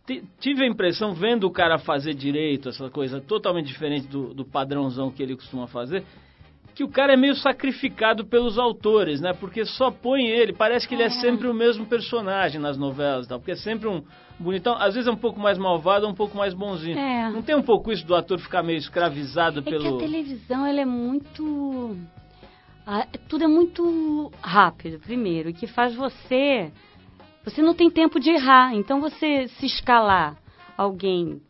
[0.07, 4.43] Ti- Tive a impressão, vendo o cara fazer direito, essa coisa totalmente diferente do, do
[4.43, 6.03] padrãozão que ele costuma fazer,
[6.73, 9.33] que o cara é meio sacrificado pelos autores, né?
[9.33, 13.39] Porque só põe ele, parece que ele é sempre o mesmo personagem nas novelas, tal,
[13.39, 14.03] porque é sempre um
[14.39, 16.97] bonitão, às vezes é um pouco mais malvado, um pouco mais bonzinho.
[16.97, 17.29] É.
[17.29, 19.95] Não tem um pouco isso do ator ficar meio escravizado É que pelo...
[19.95, 21.97] a televisão, ela é muito...
[22.85, 26.71] ah, tudo é muito rápido, primeiro, que faz você...
[27.43, 30.37] Você não tem tempo de errar, então você se escalar
[30.77, 31.41] alguém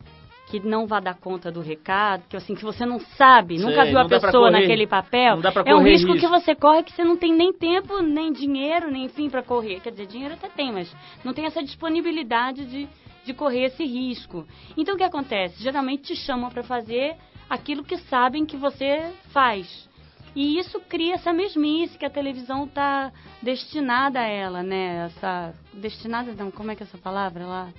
[0.52, 3.86] que não vai dar conta do recado, que assim que você não sabe, Sei, nunca
[3.86, 7.34] viu a pessoa naquele papel, é um risco, que você corre que você não tem
[7.34, 9.80] nem tempo, nem dinheiro, nem fim para correr.
[9.80, 12.90] Quer dizer, dinheiro até tem, mas não tem essa disponibilidade de,
[13.24, 14.46] de correr esse risco.
[14.76, 15.64] Então o que acontece?
[15.64, 17.16] Geralmente te chamam para fazer
[17.50, 19.90] aquilo que sabem que você faz.
[20.36, 23.12] E isso cria essa mesmice que a televisão está
[23.42, 25.06] destinada a ela, né?
[25.06, 27.70] Essa destinada não, como é que é essa palavra lá?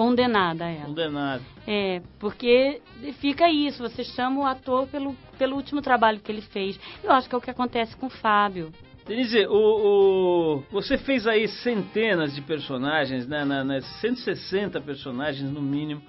[0.00, 0.86] Condenada ela.
[0.86, 1.42] Condenado.
[1.66, 2.80] É, porque
[3.20, 6.80] fica isso, você chama o ator pelo, pelo último trabalho que ele fez.
[7.04, 8.72] Eu acho que é o que acontece com o Fábio.
[9.06, 15.60] Denise, o, o- você fez aí centenas de personagens, né, na, nas 160 personagens no
[15.60, 16.00] mínimo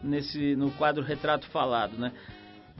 [0.00, 2.12] nesse no quadro Retrato Falado, né?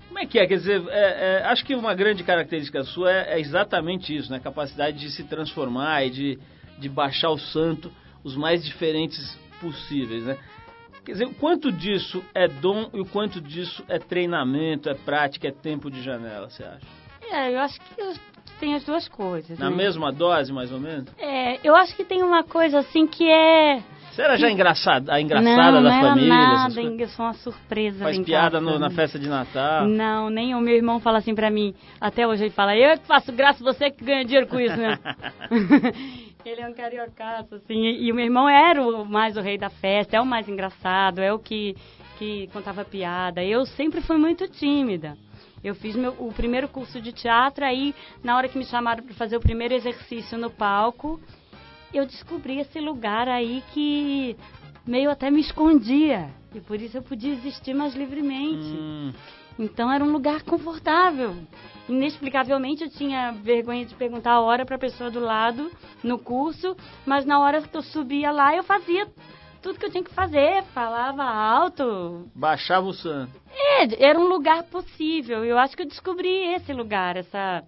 [0.06, 0.46] Como é que é?
[0.46, 4.36] Quer dizer, é- é, acho que uma grande característica sua é, é exatamente isso, né?
[4.36, 6.38] A capacidade de se transformar e de,
[6.78, 7.90] de baixar o santo
[8.22, 10.38] os mais diferentes possíveis, né?
[11.10, 15.48] Quer dizer, o quanto disso é dom e o quanto disso é treinamento, é prática,
[15.48, 16.86] é tempo de janela, você acha?
[17.32, 18.20] É, eu acho que
[18.60, 19.58] tem as duas coisas.
[19.58, 19.76] Na né?
[19.76, 21.08] mesma dose, mais ou menos?
[21.18, 23.82] É, eu acho que tem uma coisa assim que é.
[24.12, 26.32] Você era já engraçada, a engraçada não, da não família?
[26.32, 28.04] era essas nada, eu sou uma surpresa.
[28.04, 29.88] Faz piada no- na festa de Natal?
[29.88, 31.74] Não, nem o meu irmão fala assim pra mim.
[32.00, 34.96] Até hoje ele fala, eu que faço graça, você que ganha dinheiro com isso, né?
[36.48, 37.74] ele é um cariocaço, assim.
[37.74, 40.48] E, e o meu irmão era o, mais o rei da festa, é o mais
[40.48, 41.76] engraçado, é o que,
[42.18, 43.44] que contava piada.
[43.44, 45.16] Eu sempre fui muito tímida.
[45.62, 49.14] Eu fiz meu, o primeiro curso de teatro, aí na hora que me chamaram para
[49.14, 51.20] fazer o primeiro exercício no palco,
[51.92, 54.36] eu descobri esse lugar aí que
[54.86, 56.30] meio até me escondia.
[56.54, 58.66] E por isso eu podia existir mais livremente.
[58.66, 59.12] Hum,
[59.60, 61.36] Então era um lugar confortável.
[61.86, 65.70] Inexplicavelmente eu tinha vergonha de perguntar a hora para a pessoa do lado
[66.02, 69.06] no curso, mas na hora que eu subia lá eu fazia
[69.60, 72.30] tudo que eu tinha que fazer, falava alto.
[72.34, 73.38] baixava o santo.
[73.54, 75.44] É, era um lugar possível.
[75.44, 77.62] Eu acho que eu descobri esse lugar, essa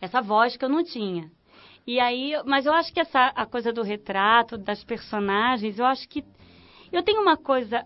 [0.00, 1.30] essa voz que eu não tinha.
[1.86, 6.08] E aí, mas eu acho que essa a coisa do retrato, das personagens, eu acho
[6.08, 6.24] que
[6.90, 7.84] eu tenho uma coisa,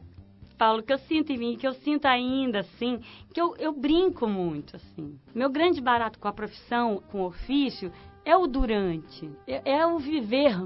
[0.62, 3.01] Paulo, que eu sinto em mim, que eu sinto ainda, assim,
[3.35, 5.18] que eu, eu brinco muito, assim.
[5.35, 7.90] Meu grande barato com a profissão, com o ofício,
[8.25, 10.57] é o durante, é, é o viver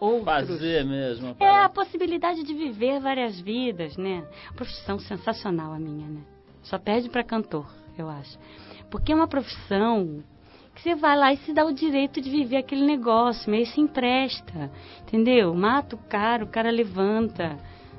[0.00, 0.24] outros.
[0.24, 1.36] Fazer mesmo.
[1.38, 4.26] É a possibilidade de viver várias vidas, né?
[4.56, 6.22] Profissão sensacional a minha, né?
[6.64, 8.36] Só perde para cantor, eu acho.
[8.90, 10.24] Porque é uma profissão
[10.74, 13.80] que você vai lá e se dá o direito de viver aquele negócio, meio se
[13.80, 15.54] empresta, entendeu?
[15.54, 17.56] Mata o cara, o cara levanta,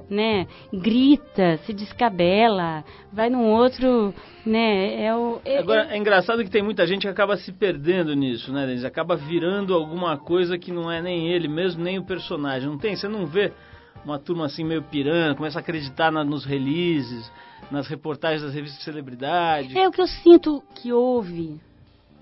[0.09, 0.47] né?
[0.73, 4.13] Grita, se descabela, vai num outro,
[4.45, 5.03] né?
[5.03, 8.51] É o é- Agora, é engraçado que tem muita gente que acaba se perdendo nisso,
[8.53, 8.85] né, Denise?
[8.85, 12.67] Acaba virando alguma coisa que não é nem ele mesmo, nem o personagem.
[12.69, 12.95] Não tem?
[12.95, 13.51] Você não vê
[14.05, 17.29] uma turma assim meio pirando, começa a acreditar na- nos releases,
[17.69, 19.77] nas reportagens das revistas de celebridade.
[19.77, 21.59] É o que eu sinto que houve.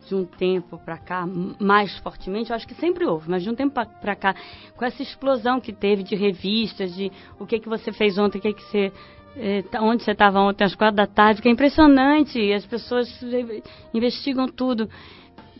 [0.07, 1.25] De um tempo para cá,
[1.59, 4.35] mais fortemente, eu acho que sempre houve, mas de um tempo para cá,
[4.75, 8.41] com essa explosão que teve de revistas, de o que que você fez ontem, o
[8.41, 8.91] que que você
[9.37, 13.09] é, onde você estava ontem às quatro da tarde, que é impressionante, as pessoas
[13.93, 14.89] investigam tudo.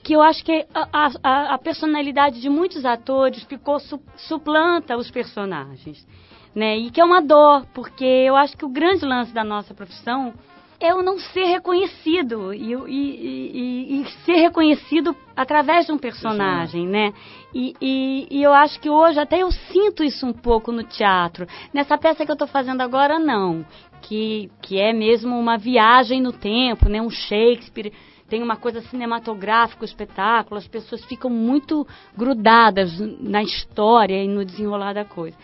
[0.02, 5.12] Que eu acho que a, a, a personalidade de muitos atores ficou su, suplanta os
[5.12, 6.08] personagens.
[6.54, 6.78] Né?
[6.78, 10.34] E que é uma dor, porque eu acho que o grande lance da nossa profissão
[10.80, 16.88] é o não ser reconhecido e, e, e, e ser reconhecido através de um personagem,
[16.88, 17.14] né?
[17.54, 21.48] E, eu acho que hoje até eu sinto isso um pouco no teatro.
[21.74, 23.66] Nessa peça que eu estou fazendo agora, não.
[24.02, 27.02] Que, que é mesmo uma viagem no tempo, né?
[27.02, 27.94] Um Shakespeare
[28.28, 34.44] tem uma coisa cinematográfica, o espetáculo, as pessoas ficam muito grudadas na história e no
[34.44, 35.38] desenrolar da coisa.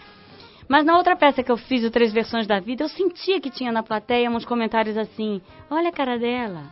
[0.67, 3.49] Mas na outra peça que eu fiz, o Três Versões da Vida, eu sentia que
[3.49, 6.63] tinha na plateia uns comentários assim: olha a cara dela.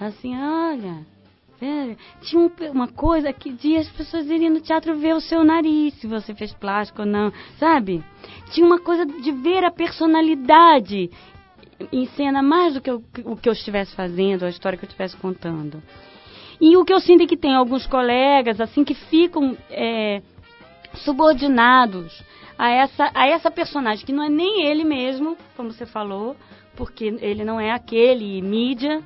[0.00, 1.04] Assim, olha.
[2.22, 6.06] Tinha uma coisa que de as pessoas iriam no teatro ver o seu nariz, se
[6.06, 8.02] você fez plástico ou não, sabe?
[8.50, 11.10] Tinha uma coisa de ver a personalidade
[11.92, 14.88] em cena mais do que o, o que eu estivesse fazendo, a história que eu
[14.88, 15.82] estivesse contando.
[16.58, 20.22] E o que eu sinto é que tem alguns colegas, assim, que ficam é,
[20.94, 22.22] subordinados
[22.60, 26.36] a essa, a essa personagem, que não é nem ele mesmo, como você falou,
[26.76, 29.02] porque ele não é aquele mídia,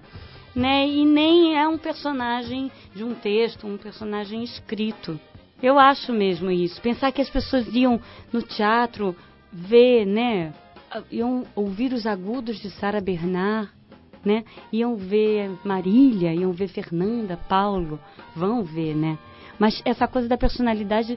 [0.56, 0.84] né?
[0.88, 5.20] E nem é um personagem de um texto, um personagem escrito.
[5.62, 6.82] Eu acho mesmo isso.
[6.82, 8.00] Pensar que as pessoas iam
[8.32, 9.14] no teatro
[9.52, 10.52] ver, né?
[11.08, 13.70] Iam ouvir os agudos de Sara Bernard,
[14.24, 14.42] né?
[14.72, 18.00] Iam ver Marília, iam ver Fernanda, Paulo,
[18.34, 19.16] vão ver, né?
[19.60, 21.16] Mas essa coisa da personalidade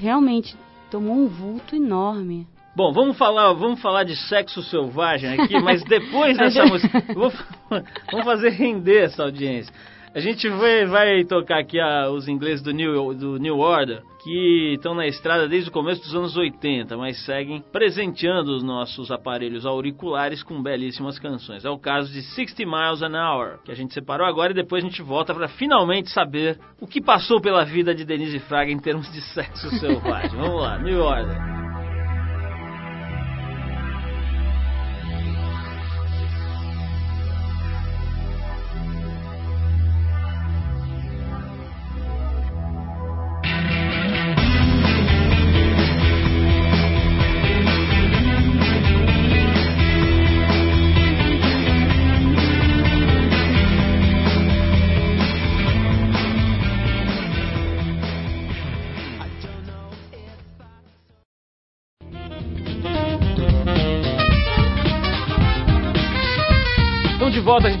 [0.00, 0.56] realmente
[0.92, 2.46] tomou um vulto enorme.
[2.76, 7.32] Bom, vamos falar, vamos falar de sexo selvagem aqui, mas depois dessa música, vou,
[8.12, 9.72] vamos fazer render essa audiência.
[10.14, 14.74] A gente vai, vai tocar aqui a, os ingleses do New, do New Order, que
[14.74, 19.64] estão na estrada desde o começo dos anos 80, mas seguem presenteando os nossos aparelhos
[19.64, 21.64] auriculares com belíssimas canções.
[21.64, 24.84] É o caso de 60 Miles an Hour, que a gente separou agora e depois
[24.84, 28.78] a gente volta para finalmente saber o que passou pela vida de Denise Fraga em
[28.78, 30.38] termos de sexo selvagem.
[30.38, 31.61] Vamos lá, New Order.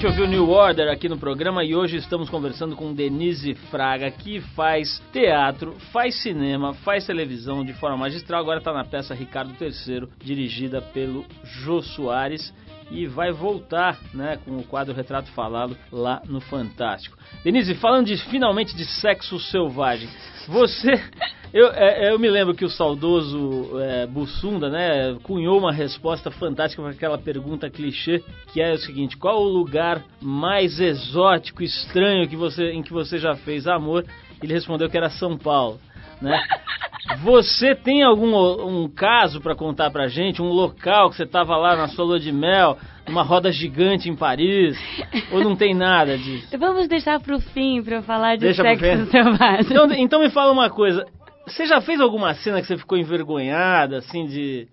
[0.02, 4.40] Gente ouviu New Order aqui no programa e hoje estamos conversando com Denise Fraga, que
[4.40, 8.40] faz teatro, faz cinema, faz televisão de forma magistral.
[8.40, 12.52] Agora está na peça Ricardo III, dirigida pelo Jô Soares
[12.92, 17.16] e vai voltar né, com o quadro Retrato Falado lá no Fantástico.
[17.42, 20.08] Denise, falando de, finalmente de sexo selvagem,
[20.46, 20.92] você
[21.52, 26.82] eu, é, eu me lembro que o saudoso é, Bussunda, né, cunhou uma resposta fantástica
[26.82, 32.36] para aquela pergunta clichê, que é o seguinte: qual o lugar mais exótico, estranho que
[32.36, 34.04] você, em que você já fez amor?
[34.42, 35.80] Ele respondeu que era São Paulo,
[36.20, 36.40] né?
[37.16, 38.34] Você tem algum
[38.66, 40.42] um caso para contar pra gente?
[40.42, 44.16] Um local que você estava lá na sua lua de mel, numa roda gigante em
[44.16, 44.78] Paris?
[45.30, 46.56] Ou não tem nada disso?
[46.58, 49.66] Vamos deixar pro fim para falar de Deixa sexo selvagem.
[49.70, 51.06] Então, então me fala uma coisa.
[51.46, 54.68] Você já fez alguma cena que você ficou envergonhada, assim, de,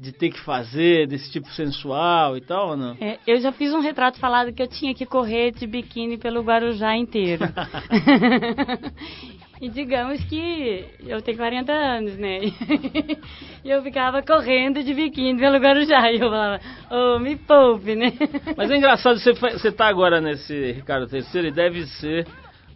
[0.00, 2.96] de ter que fazer, desse tipo sensual e tal, ou não?
[3.00, 6.42] É, eu já fiz um retrato falado que eu tinha que correr de biquíni pelo
[6.42, 7.44] Guarujá inteiro.
[9.60, 12.38] e digamos que eu tenho 40 anos, né?
[13.64, 16.10] e eu ficava correndo de biquíni pelo Guarujá.
[16.12, 18.12] E eu falava, oh, me poupe, né?
[18.56, 22.26] Mas é engraçado, você, você tá agora nesse Ricardo III e deve ser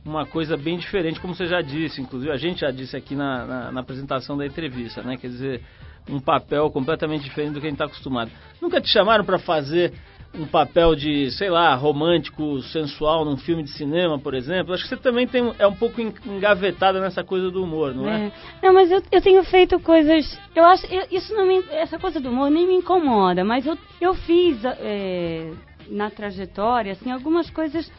[0.05, 3.47] uma coisa bem diferente, como você já disse, inclusive a gente já disse aqui na,
[3.47, 5.17] na, na apresentação da entrevista, né?
[5.17, 5.63] Quer dizer,
[6.09, 8.31] um papel completamente diferente do que a gente está acostumado.
[8.61, 9.93] Nunca te chamaram para fazer
[10.35, 14.73] um papel de, sei lá, romântico, sensual num filme de cinema, por exemplo?
[14.73, 18.27] Acho que você também tem, é um pouco engavetada nessa coisa do humor, não é?
[18.27, 18.33] é.
[18.63, 20.39] Não, mas eu, eu tenho feito coisas.
[20.55, 20.87] Eu acho.
[20.87, 24.59] Eu, isso não me, essa coisa do humor nem me incomoda, mas eu, eu fiz
[24.65, 25.53] é,
[25.89, 27.91] na trajetória, assim, algumas coisas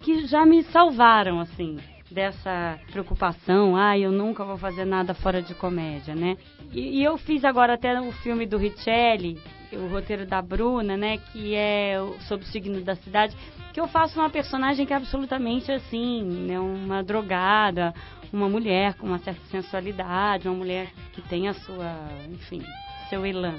[0.00, 1.78] que já me salvaram, assim,
[2.10, 3.76] dessa preocupação.
[3.76, 6.38] Ah, eu nunca vou fazer nada fora de comédia, né?
[6.72, 9.38] E, e eu fiz agora até o filme do Richelli,
[9.76, 11.96] o roteiro da Bruna, né, que é
[12.28, 13.36] sobre o signo da cidade,
[13.72, 17.94] que eu faço uma personagem que é absolutamente assim, né, uma drogada,
[18.32, 21.94] uma mulher com uma certa sensualidade, uma mulher que tem a sua,
[22.30, 22.62] enfim,
[23.08, 23.54] seu elan.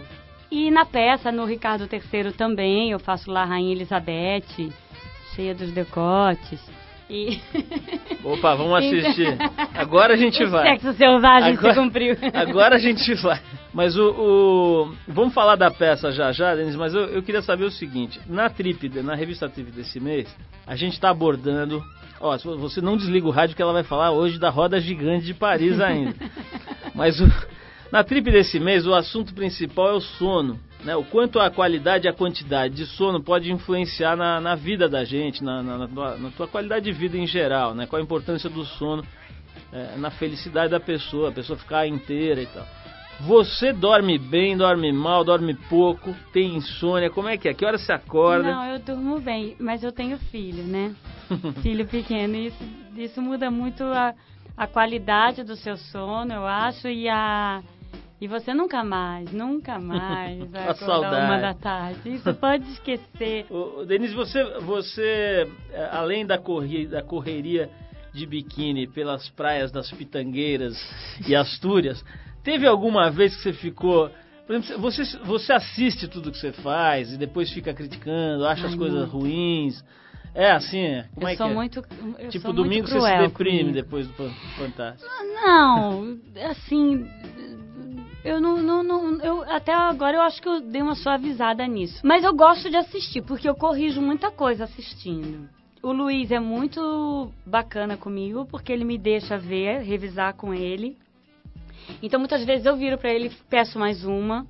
[0.52, 4.72] E na peça, no Ricardo III também, eu faço lá a Rainha Elizabeth,
[5.36, 6.62] cheia dos decotes.
[7.10, 7.40] E...
[8.24, 9.38] Opa, vamos assistir.
[9.74, 10.70] Agora a gente o vai.
[10.70, 12.18] Sexo selvagem agora, se cumpriu.
[12.34, 13.40] Agora a gente vai.
[13.74, 17.66] Mas o, o, Vamos falar da peça já já, Denis, mas eu, eu queria saber
[17.66, 18.20] o seguinte.
[18.28, 20.34] Na Trip, na revista Trip desse mês,
[20.66, 21.84] a gente está abordando...
[22.20, 25.34] Ó, você não desliga o rádio que ela vai falar hoje da roda gigante de
[25.34, 26.16] Paris ainda.
[26.96, 27.30] mas o,
[27.92, 32.06] na Trip desse mês, o assunto principal é o sono né, o quanto a qualidade
[32.06, 36.30] e a quantidade de sono pode influenciar na, na vida da gente, na, na, na,
[36.32, 37.88] tua, qualidade de vida em geral, né?
[37.88, 39.04] Qual a importância do sono
[39.72, 42.68] é, na felicidade da pessoa, a pessoa ficar inteira e tal.
[43.22, 47.54] Você dorme bem, dorme mal, dorme pouco, tem insônia, como é que é?
[47.54, 48.52] Que hora você acorda?
[48.52, 50.94] Não, eu durmo bem, mas eu tenho filho, né?
[51.62, 52.64] filho pequeno, e isso,
[52.98, 54.14] isso muda muito a,
[54.58, 57.64] a qualidade do seu sono, eu acho, e a
[58.24, 61.26] e você nunca mais, nunca mais vai acordar saudade.
[61.26, 62.16] uma da tarde.
[62.16, 63.46] Isso pode esquecer.
[63.52, 67.70] Ô, Denise, você, você é, além da corrida, da correria
[68.14, 70.74] de biquíni pelas praias das Pitangueiras
[71.28, 72.02] e Astúrias,
[72.44, 74.12] teve alguma vez que você ficou
[74.46, 78.70] por exemplo, você, você assiste tudo que você faz e depois fica criticando, acha Ai,
[78.70, 79.18] as coisas muito.
[79.18, 79.84] ruins.
[80.36, 81.04] É assim?
[81.14, 81.56] Como eu é sou que é?
[81.56, 81.82] muito.
[82.30, 83.74] tipo, domingo você se deprime comigo.
[83.74, 84.14] depois do
[84.58, 85.10] Fantástico.
[85.36, 86.18] Não,
[86.50, 87.08] assim,
[88.24, 92.00] eu não, não, não, eu até agora eu acho que eu dei uma suavizada nisso.
[92.04, 95.48] Mas eu gosto de assistir, porque eu corrijo muita coisa assistindo.
[95.84, 100.98] O Luiz é muito bacana comigo, porque ele me deixa ver, revisar com ele.
[102.02, 104.46] Então muitas vezes eu viro para ele, peço mais uma,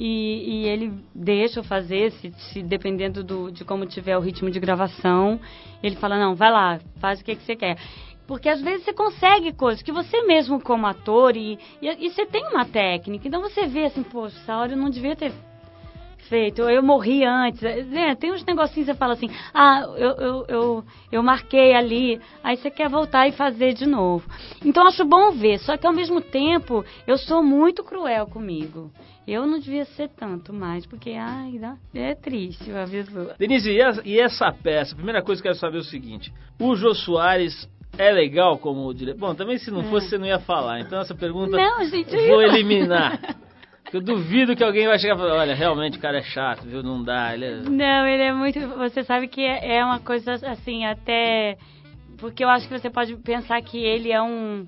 [0.00, 4.48] e, e, ele deixa eu fazer, se, se dependendo do, de como tiver o ritmo
[4.48, 5.40] de gravação.
[5.82, 7.76] Ele fala, não, vai lá, faz o que, que você quer.
[8.24, 12.26] Porque às vezes você consegue coisas que você mesmo como ator e, e, e você
[12.26, 13.26] tem uma técnica.
[13.26, 14.04] Então você vê assim,
[14.48, 15.32] hora eu não devia ter
[16.28, 17.62] feito, eu morri antes.
[17.62, 22.20] É, tem uns negocinhos que você fala assim, ah, eu, eu, eu, eu, marquei ali,
[22.42, 24.28] aí você quer voltar e fazer de novo.
[24.64, 28.90] Então acho bom ver, só que ao mesmo tempo eu sou muito cruel comigo.
[29.26, 31.60] Eu não devia ser tanto mais, porque ai,
[31.94, 33.36] é triste a vida.
[33.38, 33.70] Denise,
[34.04, 34.92] e essa peça?
[34.94, 38.56] A primeira coisa que eu quero saber é o seguinte: o Jô Soares é legal
[38.56, 39.18] como diretor?
[39.18, 40.10] Bom, também se não fosse, é.
[40.10, 40.80] você não ia falar.
[40.80, 43.20] Então essa pergunta não, gente, vou eliminar.
[43.92, 46.82] Eu duvido que alguém vai chegar e falar, olha, realmente o cara é chato, viu?
[46.82, 47.34] Não dá.
[47.34, 47.56] Ele é...
[47.60, 48.60] Não, ele é muito.
[48.76, 51.56] Você sabe que é, é uma coisa assim, até.
[52.18, 54.66] Porque eu acho que você pode pensar que ele é um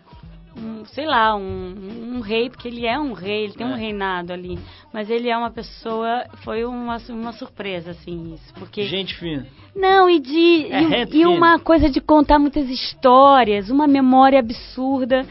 [0.56, 3.70] um, sei lá, um, um, rei, porque ele é um rei, ele tem é.
[3.70, 4.58] um reinado ali.
[4.92, 8.54] Mas ele é uma pessoa, foi uma, uma surpresa, assim, isso.
[8.54, 8.84] Porque...
[8.84, 9.46] Gente fina.
[9.74, 10.66] Não, e de.
[10.72, 15.24] É, e, e uma coisa de contar muitas histórias, uma memória absurda.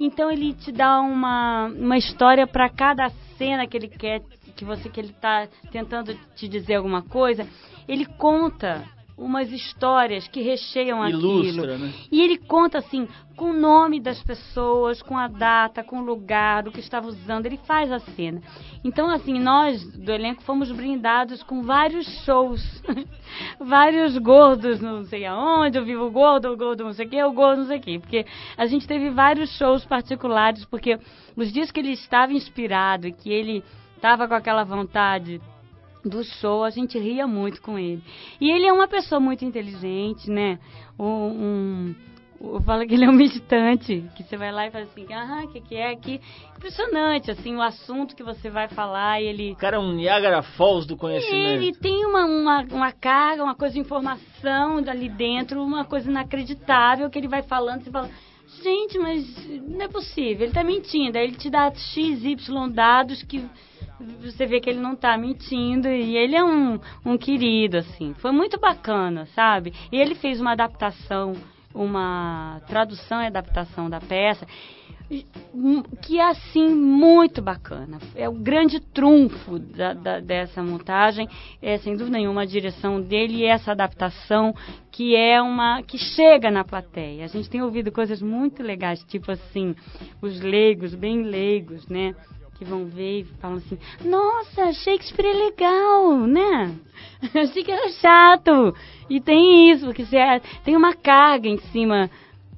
[0.00, 4.22] Então ele te dá uma, uma história para cada cena que ele quer,
[4.56, 7.46] que você que ele está tentando te dizer alguma coisa.
[7.86, 8.82] Ele conta
[9.20, 11.86] umas histórias que recheiam Ilustra, aquilo.
[11.86, 11.92] Né?
[12.10, 13.06] E ele conta assim,
[13.36, 17.44] com o nome das pessoas, com a data, com o lugar, do que estava usando,
[17.44, 18.40] ele faz a cena.
[18.82, 22.62] Então, assim, nós do elenco fomos brindados com vários shows.
[23.60, 27.32] vários gordos, não sei aonde, eu vivo gordo, o gordo não sei o que, o
[27.32, 27.98] gordo não sei o que.
[27.98, 30.98] Porque a gente teve vários shows particulares, porque
[31.36, 33.62] os dias que ele estava inspirado e que ele
[33.96, 35.40] estava com aquela vontade
[36.04, 38.02] do show, a gente ria muito com ele.
[38.40, 40.58] E ele é uma pessoa muito inteligente, né?
[40.98, 41.94] Um, um,
[42.40, 45.42] eu falo que ele é um meditante, que você vai lá e fala assim, ah,
[45.44, 46.20] o que, que é aqui?
[46.56, 49.52] Impressionante, assim, o assunto que você vai falar e ele...
[49.52, 51.62] O cara é um Niagara Falls do conhecimento.
[51.62, 57.10] Ele tem uma, uma, uma carga, uma coisa de informação ali dentro, uma coisa inacreditável
[57.10, 58.10] que ele vai falando, você fala...
[58.64, 59.24] Gente, mas
[59.62, 61.16] não é possível, ele tá mentindo.
[61.16, 63.48] Aí ele te dá X, Y dados que
[64.20, 68.14] você vê que ele não tá mentindo e ele é um, um querido, assim.
[68.14, 69.72] Foi muito bacana, sabe?
[69.92, 71.34] E ele fez uma adaptação,
[71.74, 74.46] uma tradução e adaptação da peça
[76.00, 77.98] que é assim muito bacana.
[78.14, 81.28] É o grande trunfo da, da, dessa montagem,
[81.60, 84.54] é sem dúvida nenhuma a direção dele e essa adaptação
[84.92, 87.24] que é uma que chega na plateia.
[87.24, 89.74] A gente tem ouvido coisas muito legais, tipo assim,
[90.22, 92.14] os leigos, bem leigos, né?
[92.60, 96.76] Que vão ver e falam assim: Nossa, Shakespeare é legal, né?
[97.34, 98.76] Achei que era chato.
[99.08, 102.10] E tem isso, porque você, é, tem uma carga em cima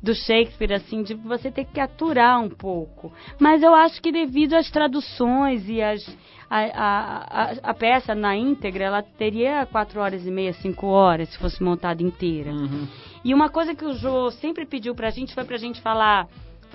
[0.02, 3.12] do Shakespeare, assim, de você ter que aturar um pouco.
[3.38, 6.04] Mas eu acho que devido às traduções e as,
[6.50, 11.28] a, a, a, a peça na íntegra, ela teria quatro horas e meia, cinco horas,
[11.28, 12.50] se fosse montada inteira.
[12.50, 12.88] Uhum.
[13.24, 16.26] E uma coisa que o Jô sempre pediu pra gente foi pra gente falar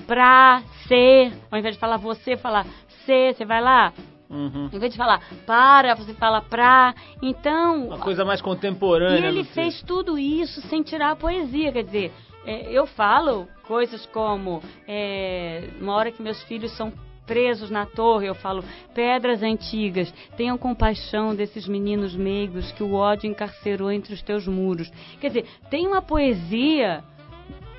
[0.05, 2.65] pra, ser, ao invés de falar você, falar
[3.07, 3.93] ser, você vai lá,
[4.29, 4.69] Uhum.
[4.73, 6.93] em vez de falar para, você fala pra.
[7.21, 9.27] Então, Uma coisa mais e contemporânea.
[9.29, 12.11] ele do fez tudo isso sem tirar a poesia, quer dizer,
[12.45, 16.91] é, eu falo coisas como é, uma hora que meus filhos são
[17.25, 23.29] presos na torre, eu falo pedras antigas, tenham compaixão desses meninos meigos que o ódio
[23.29, 24.89] encarcerou entre os teus muros.
[25.19, 27.03] Quer dizer, tem uma poesia.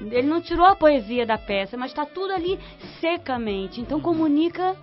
[0.00, 2.58] Ele não tirou a poesia da peça, mas está tudo ali
[3.00, 3.80] secamente.
[3.80, 4.76] Então comunica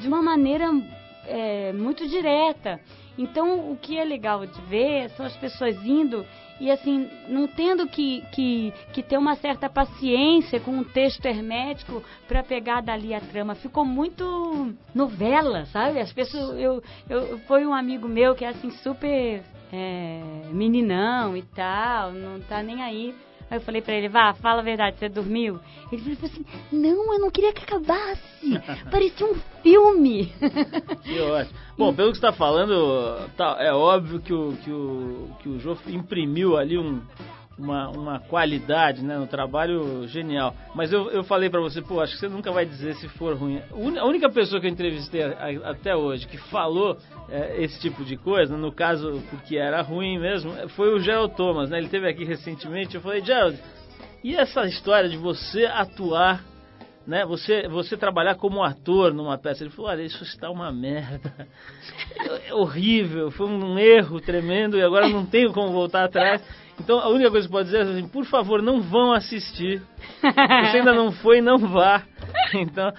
[0.00, 0.66] de uma maneira
[1.26, 2.80] é, muito direta.
[3.16, 6.24] Então, o que é legal de ver são as pessoas indo
[6.60, 12.02] e, assim, não tendo que, que, que ter uma certa paciência com um texto hermético
[12.26, 13.54] para pegar dali a trama.
[13.54, 16.00] Ficou muito novela, sabe?
[16.00, 16.58] As pessoas.
[16.58, 20.22] Eu, eu, foi um amigo meu que é, assim, super é,
[20.52, 23.14] meninão e tal, não tá nem aí.
[23.50, 25.58] Aí eu falei pra ele, vá, fala a verdade, você dormiu?
[25.90, 28.60] Ele falou assim, não, eu não queria que acabasse.
[28.90, 30.32] Parecia um filme.
[31.02, 31.58] Que ótimo.
[31.76, 35.58] Bom, pelo que você está falando, tá, é óbvio que o, que o, que o
[35.60, 37.00] Jô imprimiu ali um,
[37.58, 40.54] uma, uma qualidade né, no trabalho genial.
[40.74, 43.36] Mas eu, eu falei para você, pô, acho que você nunca vai dizer se for
[43.36, 43.60] ruim.
[43.98, 45.22] A única pessoa que eu entrevistei
[45.64, 46.96] até hoje que falou
[47.28, 51.68] é, esse tipo de coisa, no caso porque era ruim mesmo, foi o Gerald Thomas,
[51.68, 51.78] né?
[51.78, 52.94] Ele teve aqui recentemente.
[52.94, 53.58] Eu falei, Gerald,
[54.22, 56.44] e essa história de você atuar
[57.08, 59.64] né, você, você trabalhar como ator numa peça.
[59.64, 61.32] Ele falou, olha, isso está uma merda.
[62.46, 66.42] É horrível, foi um erro tremendo e agora não tenho como voltar atrás.
[66.78, 69.82] Então a única coisa que pode dizer é assim, por favor, não vão assistir.
[70.20, 72.02] Você ainda não foi, não vá.
[72.54, 72.92] Então,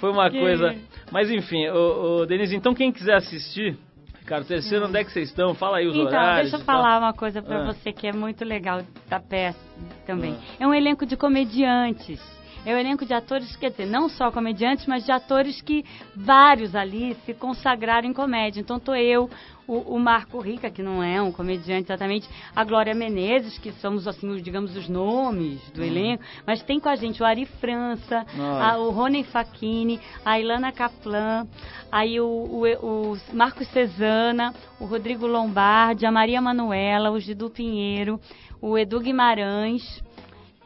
[0.00, 0.74] foi uma Que- coisa.
[1.10, 3.76] Mas enfim, o, Denise, então quem quiser assistir,
[4.20, 5.54] Ricardo Terceiro, onde é que vocês estão?
[5.54, 6.50] Fala aí os Então, horários.
[6.50, 7.66] deixa eu falar uma coisa pra Ah.
[7.72, 9.58] você que é muito legal da peça
[10.06, 10.34] também.
[10.38, 10.56] Ah.
[10.60, 12.20] É um elenco de comediantes.
[12.66, 15.84] É um elenco de atores, quer dizer, não só comediantes, mas de atores que
[16.16, 18.60] vários ali se consagraram em comédia.
[18.60, 19.30] Então tô eu,
[19.68, 24.08] o, o Marco Rica, que não é um comediante exatamente, a Glória Menezes, que somos
[24.08, 28.26] assim, os, digamos, os nomes do elenco, mas tem com a gente o Ari França,
[28.60, 31.46] a- o Rony Facchini, a Ilana Kaplan,
[31.92, 38.20] aí o, o, o Marcos Cesana, o Rodrigo Lombardi, a Maria Manuela, o Gidu Pinheiro,
[38.60, 40.02] o Edu Guimarães,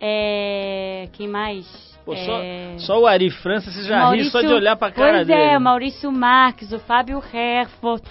[0.00, 1.89] é, quem mais?
[2.10, 5.18] Pô, É, só, só o Ari França, você já ri só de olhar pra cara
[5.18, 5.40] pois dele.
[5.40, 8.02] é, Maurício Marques, o Fábio Herford.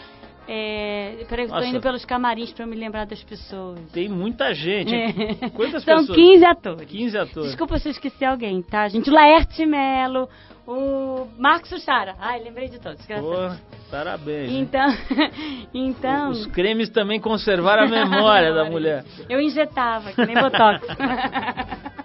[0.51, 3.79] É, peraí, eu tô indo pelos camarins pra me lembrar das pessoas.
[3.93, 4.91] Tem muita gente.
[4.95, 5.49] É.
[5.51, 6.17] Quantas São pessoas?
[6.17, 6.85] 15 atores.
[6.87, 7.49] 15 atores.
[7.51, 9.07] Desculpa se eu esqueci alguém, tá, gente?
[9.11, 10.27] O Laerte Melo,
[10.65, 12.15] o Marcos Suchara.
[12.19, 13.05] Ai, lembrei de todos.
[13.05, 13.23] graças.
[13.23, 13.55] Pô,
[13.91, 14.51] parabéns.
[14.51, 14.87] Então,
[15.71, 16.31] então...
[16.31, 19.05] Os cremes também conservaram a memória da mulher.
[19.29, 20.83] Eu injetava, que nem Botox.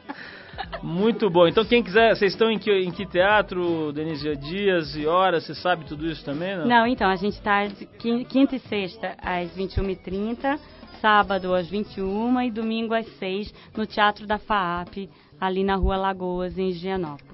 [0.85, 1.49] Muito bom.
[1.49, 5.45] Então quem quiser, vocês estão em que, em que teatro, Denise Dias e horas?
[5.47, 6.66] Você sabe tudo isso também, não?
[6.66, 7.66] Não, então, a gente tá
[7.99, 10.59] quin- quinta e sexta às 21h30,
[11.01, 15.09] sábado às 21 e domingo às 6 no Teatro da FAAP,
[15.41, 17.34] ali na Rua Lagoas, em Higienópolis.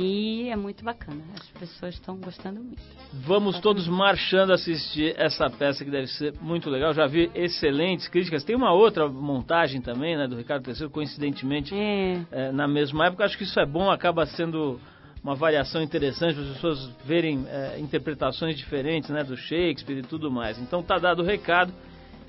[0.00, 2.80] E é muito bacana, as pessoas estão gostando muito.
[3.12, 6.94] Vamos todos marchando assistir essa peça que deve ser muito legal.
[6.94, 8.44] Já vi excelentes críticas.
[8.44, 13.24] Tem uma outra montagem também, né, do Ricardo III, coincidentemente, É, é, na mesma época.
[13.24, 14.78] Acho que isso é bom, acaba sendo
[15.20, 20.30] uma variação interessante para as pessoas verem é, interpretações diferentes, né, do Shakespeare e tudo
[20.30, 20.60] mais.
[20.60, 21.72] Então tá dado o recado.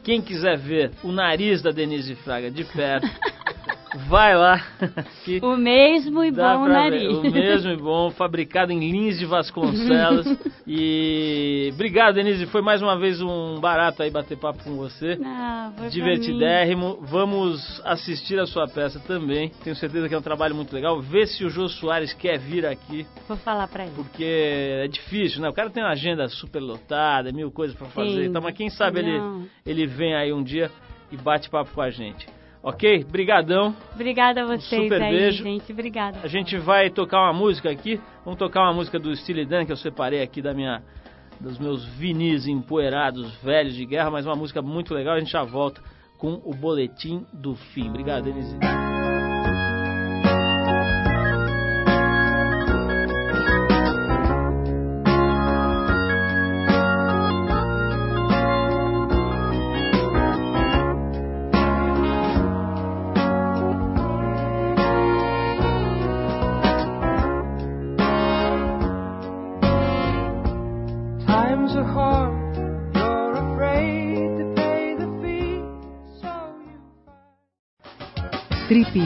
[0.04, 3.08] Quem quiser ver o nariz da Denise Fraga de perto,
[4.08, 4.64] vai lá.
[5.42, 7.02] o mesmo e bom nariz.
[7.02, 7.08] ver.
[7.10, 10.28] O mesmo e bom, fabricado em Lins de Vasconcelos.
[10.68, 12.46] e obrigado, Denise.
[12.48, 15.20] Foi mais uma vez um barato aí bater papo com você.
[15.24, 17.00] Ah, foi Divertidérrimo.
[17.02, 19.52] Vamos assistir a sua peça também.
[19.64, 21.00] Tenho certeza que é um trabalho muito legal.
[21.00, 23.06] Vê se o Jô Soares quer vir aqui.
[23.28, 23.94] Vou falar pra ele.
[23.96, 25.50] porque é difícil, né?
[25.50, 28.26] O cara tem uma agenda super lotada, mil coisas pra fazer.
[28.26, 30.72] Então, mas quem sabe ele, ele vem aí um dia
[31.12, 32.28] e bate papo com a gente.
[32.62, 33.06] Ok?
[33.06, 33.76] Brigadão.
[33.94, 35.44] Obrigada a vocês super aí, beijo.
[35.44, 35.72] gente.
[35.72, 36.20] Obrigada.
[36.22, 38.00] A gente vai tocar uma música aqui.
[38.26, 40.82] Vamos tocar uma música do Steely Dan que eu separei aqui da minha
[41.40, 45.16] dos meus vinis empoeirados velhos de guerra, mas uma música muito legal.
[45.16, 45.82] A gente já volta
[46.18, 47.88] com o boletim do fim.
[47.88, 48.58] Obrigado, Denise.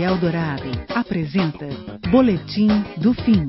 [0.03, 1.67] You Trip Eldorado apresenta
[2.09, 3.47] Boletim do Fim.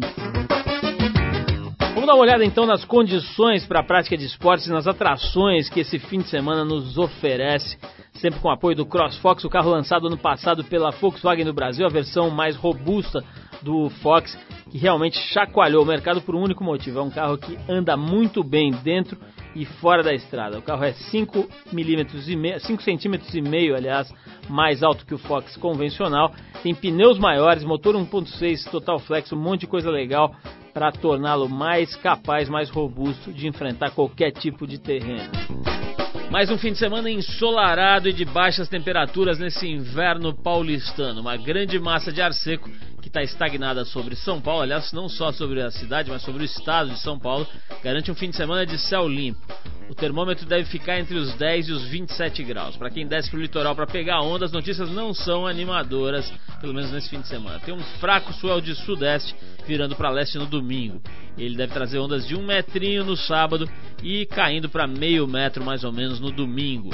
[1.94, 5.68] Vamos dar uma olhada então nas condições para a prática de esportes e nas atrações
[5.68, 7.76] que esse fim de semana nos oferece.
[8.14, 11.84] Sempre com o apoio do CrossFox, o carro lançado ano passado pela Volkswagen no Brasil,
[11.84, 13.22] a versão mais robusta
[13.60, 14.38] do Fox,
[14.70, 17.00] que realmente chacoalhou o mercado por um único motivo.
[17.00, 19.18] É um carro que anda muito bem dentro
[19.54, 20.58] e fora da estrada.
[20.58, 24.12] O carro é 5 milímetros e meio, 5 centímetros e meio, aliás,
[24.48, 26.32] mais alto que o Fox convencional.
[26.62, 30.34] Tem pneus maiores, motor 1.6 total flex, um monte de coisa legal
[30.72, 35.30] para torná-lo mais capaz, mais robusto de enfrentar qualquer tipo de terreno.
[36.30, 41.20] Mais um fim de semana ensolarado e de baixas temperaturas nesse inverno paulistano.
[41.20, 42.68] Uma grande massa de ar seco
[43.04, 46.44] que está estagnada sobre São Paulo, aliás, não só sobre a cidade, mas sobre o
[46.46, 47.46] estado de São Paulo,
[47.82, 49.40] garante um fim de semana de céu limpo.
[49.90, 52.78] O termômetro deve ficar entre os 10 e os 27 graus.
[52.78, 56.32] Para quem desce para o litoral para pegar onda, as notícias não são animadoras,
[56.62, 57.60] pelo menos nesse fim de semana.
[57.60, 59.36] Tem um fraco swell de sudeste
[59.66, 61.02] virando para leste no domingo.
[61.36, 63.68] Ele deve trazer ondas de um metrinho no sábado
[64.02, 66.88] e caindo para meio metro mais ou menos no domingo.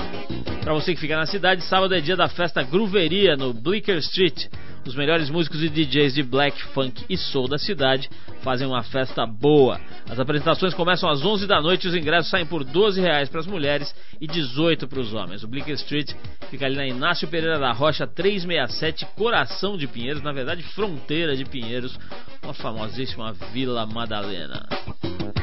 [0.60, 4.48] Para você que fica na cidade, sábado é dia da festa Grooveria no Bleecker Street.
[4.86, 8.08] Os melhores músicos e DJs de black, funk e soul da cidade
[8.42, 9.80] fazem uma festa boa.
[10.08, 13.40] As apresentações começam às 11 da noite e os ingressos saem por 12 reais para
[13.40, 15.44] as mulheres e 18 para os homens.
[15.44, 16.12] O Bleecker Street
[16.50, 21.44] fica ali na Inácio Pereira da Rocha 367, coração de Pinheiros, na verdade fronteira de
[21.44, 21.98] Pinheiros,
[22.42, 24.66] uma famosíssima Vila Madalena.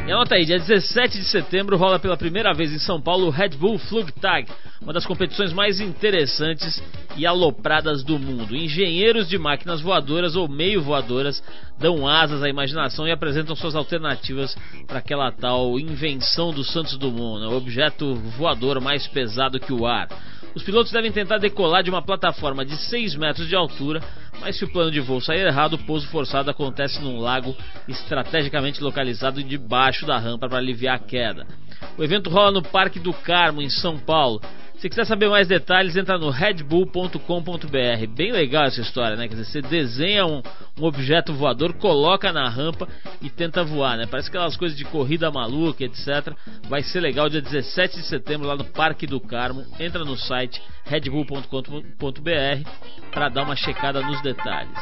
[0.08, 3.30] E anota aí, dia 17 de setembro rola pela primeira vez em São Paulo o
[3.30, 4.50] Red Bull Flugtag,
[4.82, 6.82] uma das competições mais interessantes
[7.18, 8.56] e alopradas do mundo.
[8.56, 11.44] Engenheiros de máquinas voadoras ou meio voadoras
[11.78, 14.56] dão asas à imaginação e apresentam suas alternativas
[14.88, 17.48] para aquela tal invenção do Santos Dumont, né?
[17.48, 20.08] o objeto voador mais pesado que o ar.
[20.58, 24.02] Os pilotos devem tentar decolar de uma plataforma de 6 metros de altura,
[24.42, 27.56] mas se o plano de voo sair errado, o pouso forçado acontece num lago
[27.88, 31.46] estrategicamente localizado debaixo da rampa para aliviar a queda.
[31.96, 34.42] O evento rola no Parque do Carmo, em São Paulo.
[34.78, 38.08] Se quiser saber mais detalhes, entra no redbull.com.br.
[38.16, 39.28] Bem legal essa história, né?
[39.28, 40.44] Quer dizer, você desenha um,
[40.80, 42.88] um, objeto voador, coloca na rampa
[43.20, 44.06] e tenta voar, né?
[44.06, 46.32] Parece aquelas coisas de corrida maluca, etc.
[46.70, 49.66] Vai ser legal dia 17 de setembro lá no Parque do Carmo.
[49.80, 52.70] Entra no site redbull.com.br
[53.12, 54.78] para dar uma checada nos detalhes.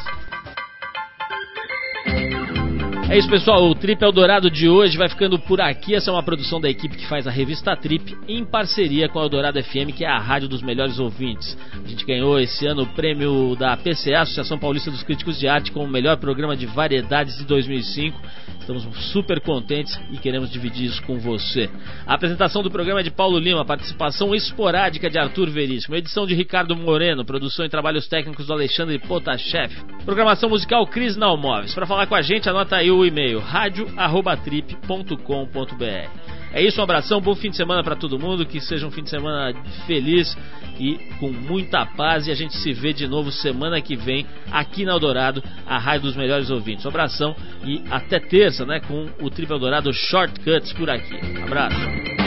[3.08, 3.64] É isso, pessoal.
[3.70, 5.94] O Trip Eldorado de hoje vai ficando por aqui.
[5.94, 9.22] Essa é uma produção da equipe que faz a revista Trip em parceria com a
[9.22, 11.56] Eldorado FM, que é a rádio dos melhores ouvintes.
[11.72, 15.70] A gente ganhou esse ano o prêmio da PCA, Associação Paulista dos Críticos de Arte,
[15.70, 18.20] como o melhor programa de variedades de 2005.
[18.66, 21.70] Estamos super contentes e queremos dividir isso com você.
[22.04, 26.34] A apresentação do programa é de Paulo Lima, participação esporádica de Arthur Veríssimo, edição de
[26.34, 29.72] Ricardo Moreno, produção e trabalhos técnicos do Alexandre Potashev,
[30.04, 31.74] programação musical Cris Nalmoves.
[31.74, 36.36] Para falar com a gente, anota aí o e-mail radio@trip.com.br.
[36.56, 39.02] É isso, um abração, bom fim de semana para todo mundo, que seja um fim
[39.02, 39.52] de semana
[39.86, 40.34] feliz
[40.80, 42.26] e com muita paz.
[42.26, 46.06] E a gente se vê de novo semana que vem aqui na Eldorado, a rádio
[46.06, 46.86] dos melhores ouvintes.
[46.86, 51.18] Um abração e até terça, né, com o Trip Eldorado Shortcuts por aqui.
[51.42, 52.25] Abraço.